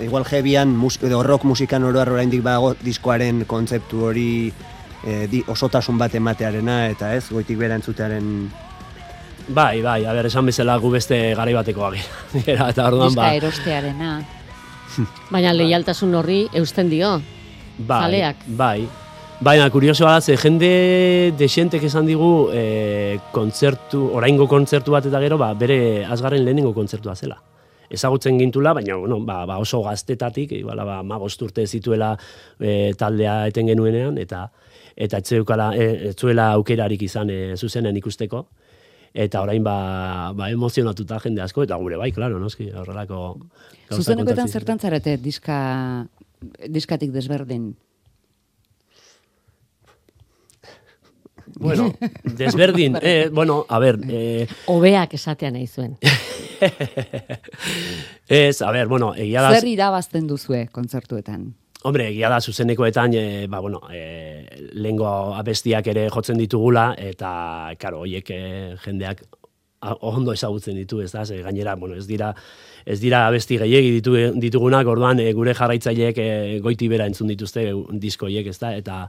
Igual 0.00 0.24
heavyan, 0.24 0.70
mus, 0.80 0.96
edo 1.04 1.22
rock 1.22 1.44
musikan 1.44 1.84
oroar 1.84 2.08
oraindik 2.08 2.40
badago 2.40 2.70
diskoaren 2.80 3.42
kontzeptu 3.44 4.06
hori 4.08 4.30
e, 5.04 5.26
di, 5.28 5.42
osotasun 5.44 5.98
bat 6.00 6.14
ematearena 6.16 6.86
eta 6.88 7.12
ez, 7.16 7.26
goitik 7.28 7.58
bera 7.60 7.76
entzutearen 7.76 8.30
bai, 9.48 9.82
bai, 9.84 10.04
a 10.06 10.14
ber, 10.16 10.30
esan 10.30 10.48
bezala 10.48 10.78
gu 10.80 10.92
beste 10.94 11.18
garai 11.36 11.52
batekoak 11.56 11.98
gara 12.46 12.70
eta 12.72 12.86
orduan 12.88 13.12
ba, 13.18 13.28
erostearena. 13.36 14.14
Baina 15.34 15.52
leialtasun 15.54 16.16
horri 16.16 16.40
eusten 16.56 16.88
dio. 16.88 17.18
bai, 17.76 18.00
zaleak. 18.00 18.48
bai. 18.48 18.88
Baina, 19.40 19.70
kuriosoa 19.72 20.18
da, 20.18 20.20
ze 20.20 20.34
jende 20.36 21.32
desientek 21.40 21.86
esan 21.88 22.04
digu 22.04 22.50
e, 22.52 23.16
kontzertu, 23.32 24.02
oraingo 24.18 24.44
kontzertu 24.44 24.92
bat 24.92 25.08
eta 25.08 25.22
gero, 25.22 25.38
ba, 25.40 25.54
bere 25.56 26.04
azgarren 26.04 26.44
lehenengo 26.44 26.74
kontzertua 26.76 27.14
zela. 27.16 27.38
Ezagutzen 27.88 28.36
gintula, 28.36 28.74
baina 28.76 28.98
bueno, 29.00 29.16
ba, 29.24 29.38
ba 29.48 29.56
oso 29.58 29.80
gaztetatik, 29.86 30.52
iguala 30.60 30.84
ba, 30.84 30.98
ma 31.02 31.16
urte 31.24 31.66
zituela 31.66 32.12
e, 32.60 32.92
taldea 32.92 33.46
eten 33.48 33.72
genuenean, 33.72 34.20
eta 34.20 34.44
eta 34.94 35.24
etzeukala, 35.24 35.72
e, 35.72 36.10
etzuela 36.12 36.52
aukerarik 36.60 37.08
izan 37.08 37.30
e, 37.32 37.56
zuzenen 37.56 37.96
ikusteko. 37.96 38.44
Eta 39.14 39.40
orain 39.40 39.64
ba, 39.64 40.34
ba 40.36 40.50
emozionatuta 40.52 41.16
jende 41.24 41.40
asko, 41.40 41.64
eta 41.64 41.80
gure 41.80 41.96
bai, 41.96 42.12
klaro, 42.12 42.38
noski, 42.38 42.68
horrelako 42.76 43.38
Zuzenekoetan 43.88 44.52
zertan 44.52 44.78
zarete 44.78 45.16
diska, 45.16 45.56
diskatik 46.68 47.16
desberdin? 47.16 47.72
Bueno, 51.58 51.94
desberdin, 52.24 52.98
eh, 53.00 53.30
bueno, 53.32 53.64
a 53.68 53.78
ver, 53.78 53.98
eh, 54.08 54.46
Hobeak 54.66 55.14
esatea 55.14 55.50
nahi 55.50 55.66
zuen. 55.66 55.96
ez, 58.28 58.60
a 58.62 58.70
ver, 58.70 58.88
bueno, 58.88 59.14
egia 59.14 59.42
da, 59.42 59.54
Zer 59.56 59.68
irabazten 59.68 60.26
duzue 60.28 60.66
kontzertuetan? 60.72 61.54
hombre, 61.82 62.10
egia 62.10 62.28
da 62.28 62.40
zuzenekoetan, 62.40 63.14
eh, 63.14 63.46
ba, 63.48 63.60
bueno, 63.60 63.80
eh, 63.92 64.68
lehengo 64.72 65.34
abestiak 65.34 65.86
ere 65.88 66.08
jotzen 66.12 66.38
ditugula, 66.38 66.94
eta, 66.98 67.72
karo, 67.80 68.02
hoiek 68.04 68.30
eh, 68.36 68.76
jendeak 68.84 69.22
ondo 69.80 70.32
ezagutzen 70.32 70.76
ditu, 70.76 71.00
ez 71.00 71.10
da, 71.12 71.24
ze 71.24 71.40
gainera, 71.42 71.74
bueno, 71.76 71.96
ez 71.96 72.06
dira, 72.06 72.34
ez 72.84 73.00
dira 73.00 73.26
abesti 73.26 73.56
gehiegi 73.58 73.94
ditu, 73.96 74.16
ditugunak, 74.40 74.86
orduan 74.86 75.20
eh, 75.20 75.32
gure 75.32 75.54
jarraitzaileek 75.56 76.18
eh, 76.18 76.58
goiti 76.60 76.88
bera 76.88 77.06
entzun 77.08 77.28
dituzte 77.32 77.64
diskoiek, 78.02 78.46
ez 78.46 78.58
da, 78.58 78.74
eta, 78.76 79.06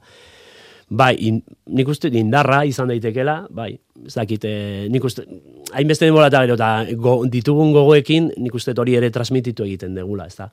Bai, 0.91 1.13
in, 1.23 1.37
nik 1.71 1.87
uste 1.87 2.09
indarra 2.19 2.65
izan 2.67 2.89
daitekela, 2.91 3.45
bai, 3.55 3.69
ez 4.05 4.11
dakit, 4.11 4.43
eh, 4.43 4.87
nik 4.91 5.05
uste, 5.07 5.23
hainbeste 5.71 6.03
denbora 6.03 6.27
eta 6.27 6.41
gero, 6.43 6.57
go, 6.99 7.13
ditugun 7.31 7.71
gogoekin, 7.71 8.27
nik 8.43 8.55
uste 8.59 8.73
hori 8.75 8.97
ere 8.99 9.07
transmititu 9.09 9.63
egiten 9.63 9.93
degula, 9.95 10.25
ez 10.27 10.35
da. 10.35 10.49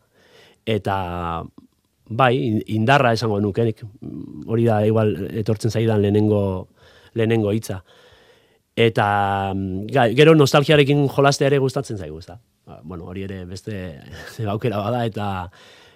Eta, 0.64 1.42
bai, 2.20 2.36
in- 2.38 2.62
indarra 2.76 3.12
esango 3.16 3.40
nuke, 3.42 3.64
nik, 3.66 3.82
mm, 3.82 4.44
hori 4.46 4.64
da, 4.68 4.84
igual, 4.86 5.10
etortzen 5.40 5.74
zaidan 5.74 6.02
lehenengo, 6.02 6.68
lehenengo 7.14 7.50
hitza. 7.52 7.82
Eta, 8.76 9.08
gero 10.14 10.36
nostalgiarekin 10.38 11.08
jolastea 11.08 11.48
ere 11.48 11.58
gustatzen 11.58 11.98
zaigu, 11.98 12.20
ez 12.20 12.26
da. 12.26 12.38
Ba, 12.64 12.78
bueno, 12.84 13.08
hori 13.10 13.24
ere 13.26 13.44
beste 13.44 13.98
aukera 14.46 14.78
bada, 14.78 15.02
eta, 15.04 15.50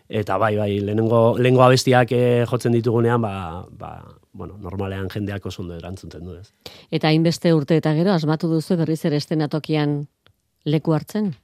eta 0.09 0.37
bai, 0.37 0.57
bai, 0.57 0.81
lehenengo, 0.81 1.37
lehenengo 1.39 1.63
abestiak 1.63 2.11
eh, 2.11 2.45
jotzen 2.51 2.73
ditugunean, 2.75 3.23
ba, 3.23 3.69
ba, 3.71 3.93
bueno, 4.33 4.57
normalean 4.59 5.11
jendeak 5.13 5.47
oso 5.47 5.63
ondo 5.63 5.77
erantzuten 5.77 6.25
du, 6.25 6.37
ez. 6.41 6.53
Eta 6.91 7.11
hainbeste 7.13 7.53
urte 7.55 7.77
eta 7.77 7.93
gero 7.95 8.15
asmatu 8.15 8.49
duzu 8.49 8.79
berriz 8.81 9.03
ere 9.05 9.21
estenatokian 9.21 10.01
leku 10.65 10.97
hartzen. 10.97 11.35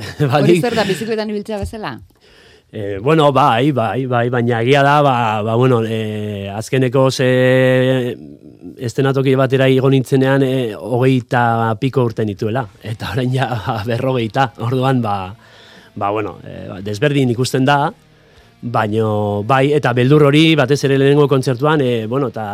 Hori 0.36 0.60
zer 0.60 0.76
da 0.76 0.84
bizikletan 0.88 1.32
ibiltzea 1.32 1.58
bezala? 1.60 1.96
E, 2.70 2.98
bueno, 3.02 3.32
bai, 3.34 3.72
bai, 3.74 4.04
bai, 4.06 4.28
baina 4.30 4.60
egia 4.62 4.84
da, 4.86 5.00
ba, 5.02 5.14
ba 5.42 5.56
bueno, 5.58 5.80
e, 5.82 6.46
azkeneko 6.54 7.08
ze 7.10 8.14
estenatoki 8.78 9.34
batera 9.34 9.66
igo 9.68 9.90
nintzenean 9.90 10.44
e, 10.46 10.52
hogeita 10.76 11.74
piko 11.80 12.04
urte 12.06 12.24
nituela. 12.24 12.62
Eta 12.82 13.10
orain 13.16 13.32
ja 13.34 13.48
berrogeita, 13.88 14.52
orduan, 14.62 15.02
ba, 15.02 15.16
ba 15.96 16.12
bueno, 16.14 16.36
e, 16.44 16.82
desberdin 16.86 17.34
ikusten 17.34 17.66
da, 17.66 17.90
baino, 18.62 19.42
bai, 19.46 19.72
eta 19.72 19.92
beldur 19.96 20.26
hori, 20.28 20.54
batez 20.58 20.82
ere 20.84 20.98
lehenengo 20.98 21.26
kontzertuan, 21.28 21.80
e, 21.80 22.06
bueno, 22.06 22.28
eta 22.28 22.46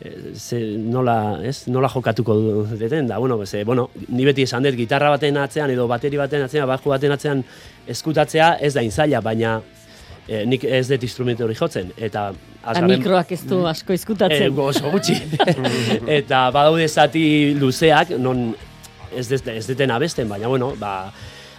e, 0.00 0.32
ze, 0.34 0.60
nola, 0.78 1.40
ez, 1.44 1.66
nola 1.68 1.90
jokatuko 1.92 2.36
duten 2.72 3.06
da, 3.06 3.18
bueno, 3.18 3.38
ze, 3.46 3.64
bueno, 3.64 3.90
ni 4.08 4.24
beti 4.24 4.46
esan 4.48 4.64
dut, 4.64 4.76
gitarra 4.78 5.10
baten 5.12 5.36
atzean 5.36 5.70
edo 5.70 5.86
bateri 5.88 6.16
baten 6.16 6.46
atzean, 6.46 6.68
bajo 6.68 6.90
baten 6.90 7.12
atzean 7.12 7.44
eskutatzea 7.86 8.56
ez 8.60 8.72
da 8.74 8.84
inzaila, 8.84 9.20
baina 9.20 9.60
e, 10.26 10.44
nik 10.48 10.64
ez 10.64 10.86
dut 10.88 11.04
instrumentu 11.04 11.44
hori 11.44 11.54
jotzen, 11.58 11.92
eta 11.96 12.30
azgarren- 12.64 12.96
mikroak 12.96 13.32
ez 13.36 13.42
du 13.46 13.64
asko 13.66 13.92
izkutatzen. 13.92 14.58
oso 14.58 14.90
gutxi. 14.90 15.20
eta 16.20 16.50
badaude 16.50 16.88
zati 16.88 17.54
luzeak, 17.60 18.16
non 18.18 18.54
ez 19.16 19.28
deten 19.28 19.90
abesten, 19.90 20.28
baina, 20.28 20.48
bueno, 20.48 20.74
ba, 20.80 21.12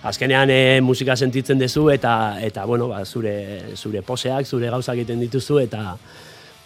azkenean 0.03 0.49
e, 0.49 0.81
musika 0.81 1.15
sentitzen 1.15 1.59
duzu 1.59 1.89
eta 1.89 2.37
eta 2.41 2.65
bueno, 2.65 2.87
ba, 2.89 3.03
zure 3.05 3.75
zure 3.75 4.01
poseak, 4.01 4.45
zure 4.45 4.69
gauzak 4.69 4.95
egiten 4.95 5.19
dituzu 5.19 5.59
eta 5.59 5.97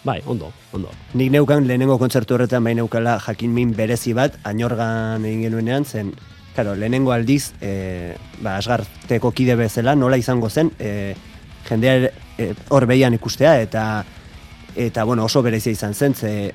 bai, 0.04 0.20
ondo, 0.26 0.50
ondo. 0.72 0.90
Nik 1.14 1.30
neukan 1.30 1.66
lehenengo 1.66 1.98
kontzertu 1.98 2.34
horretan 2.34 2.64
bai 2.64 2.74
neukala 2.74 3.18
jakin 3.22 3.54
min 3.54 3.72
berezi 3.76 4.12
bat, 4.12 4.36
ainorgan 4.44 5.24
egin 5.24 5.48
genuenean 5.48 5.84
zen 5.84 6.12
Claro, 6.54 6.74
lehenengo 6.76 7.12
aldiz, 7.12 7.54
e, 7.64 8.14
ba, 8.44 8.58
asgarteko 8.58 9.30
kide 9.32 9.54
bezala, 9.56 9.94
nola 9.96 10.18
izango 10.20 10.50
zen, 10.50 10.68
e, 10.78 11.14
jendea 11.64 12.10
e, 12.36 12.50
hor 12.68 12.84
behian 12.90 13.16
ikustea, 13.16 13.54
eta 13.64 14.04
eta 14.76 15.04
bueno, 15.04 15.24
oso 15.24 15.42
berezia 15.44 15.72
izan 15.72 15.94
zen, 15.94 16.14
ze, 16.14 16.52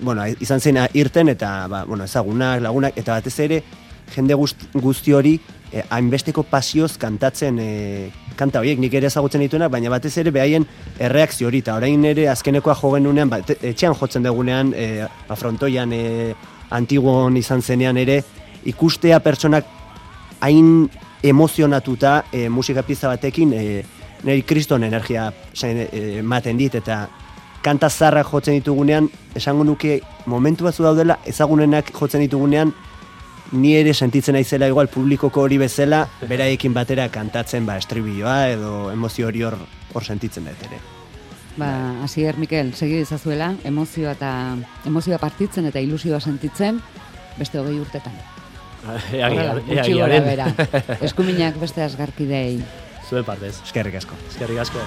bueno, 0.00 0.26
izan 0.40 0.60
zen 0.60 0.80
irten, 0.94 1.30
eta 1.30 1.68
ba, 1.70 1.84
bueno, 1.84 2.04
ezagunak, 2.10 2.62
lagunak, 2.62 2.98
eta 2.98 3.14
batez 3.14 3.38
ere, 3.46 3.62
jende 4.14 4.34
guzti, 4.34 4.66
guzti 4.74 5.14
hori, 5.14 5.36
e, 5.72 5.82
hainbesteko 5.90 6.44
pasioz 6.48 6.96
kantatzen 6.98 7.58
e, 7.60 7.68
kanta 8.38 8.62
horiek 8.62 8.78
nik 8.78 8.94
ere 8.94 9.10
ezagutzen 9.10 9.42
dituenak, 9.42 9.72
baina 9.72 9.90
batez 9.90 10.14
ere 10.22 10.30
behaien 10.34 10.66
erreakzio 10.98 11.48
hori, 11.48 11.62
eta 11.64 11.76
orain 11.76 12.04
ere 12.06 12.28
azkenekoa 12.30 12.76
jo 12.78 12.92
genunean, 12.94 13.30
ba, 13.30 13.40
te- 13.42 13.58
etxean 13.72 13.96
jotzen 13.98 14.26
dugunean, 14.26 14.72
e, 14.76 15.06
ba, 15.28 15.36
frontoian, 15.36 15.92
e, 15.92 16.34
antiguon 16.70 17.36
izan 17.40 17.62
zenean 17.62 17.96
ere, 17.96 18.22
ikustea 18.68 19.20
pertsonak 19.24 19.66
hain 20.40 20.88
emozionatuta 21.22 22.24
e, 22.32 22.48
musika 22.48 22.82
pieza 22.82 23.08
batekin 23.08 23.52
e, 23.52 23.62
niri 24.24 24.42
kriston 24.42 24.84
energia 24.84 25.32
zain, 25.54 25.86
e, 25.90 26.18
ematen 26.20 26.58
dit 26.58 26.74
eta 26.78 27.06
kanta 27.62 27.90
zarrak 27.90 28.28
jotzen 28.30 28.58
ditugunean 28.58 29.08
esango 29.36 29.64
nuke 29.64 30.00
momentu 30.26 30.64
batzu 30.68 30.86
daudela 30.86 31.18
ezagunenak 31.26 31.90
jotzen 31.94 32.22
ditugunean 32.22 32.72
ni 33.52 33.74
ere 33.76 33.94
sentitzen 33.94 34.36
naizela 34.36 34.68
igual 34.68 34.88
publikoko 34.92 35.42
hori 35.42 35.58
bezala 35.58 36.06
beraiekin 36.20 36.74
batera 36.74 37.08
kantatzen 37.08 37.66
ba 37.66 37.78
estribilloa 37.80 38.48
edo 38.52 38.90
emozio 38.92 39.28
hori 39.28 39.42
hor 39.42 39.56
hor 39.94 40.04
sentitzen 40.04 40.44
dut 40.44 40.64
ere. 40.68 40.80
Ba, 41.58 42.04
Asier 42.04 42.36
Mikel, 42.38 42.70
segi 42.74 43.00
dezazuela, 43.00 43.50
emozioa 43.66 44.12
eta 44.14 44.32
emozioa 44.86 45.18
partitzen 45.18 45.66
eta 45.66 45.80
ilusioa 45.82 46.20
sentitzen 46.20 46.78
beste 47.38 47.58
hogei 47.58 47.80
urtetan. 47.80 48.14
Ea, 49.12 49.26
Horrela, 49.26 49.56
ea, 49.56 49.56
gutxi 49.64 49.96
ea, 49.96 49.96
gora 50.04 50.20
ea, 50.20 50.28
bera. 50.28 50.46
Eskuminak 51.08 51.58
beste 51.58 51.82
asgarkidei. 51.82 52.60
Zuen 53.08 53.26
partez. 53.26 53.56
Eskerrik 53.64 53.98
asko. 54.02 54.20
Eskerrik 54.30 54.62
asko. 54.66 54.86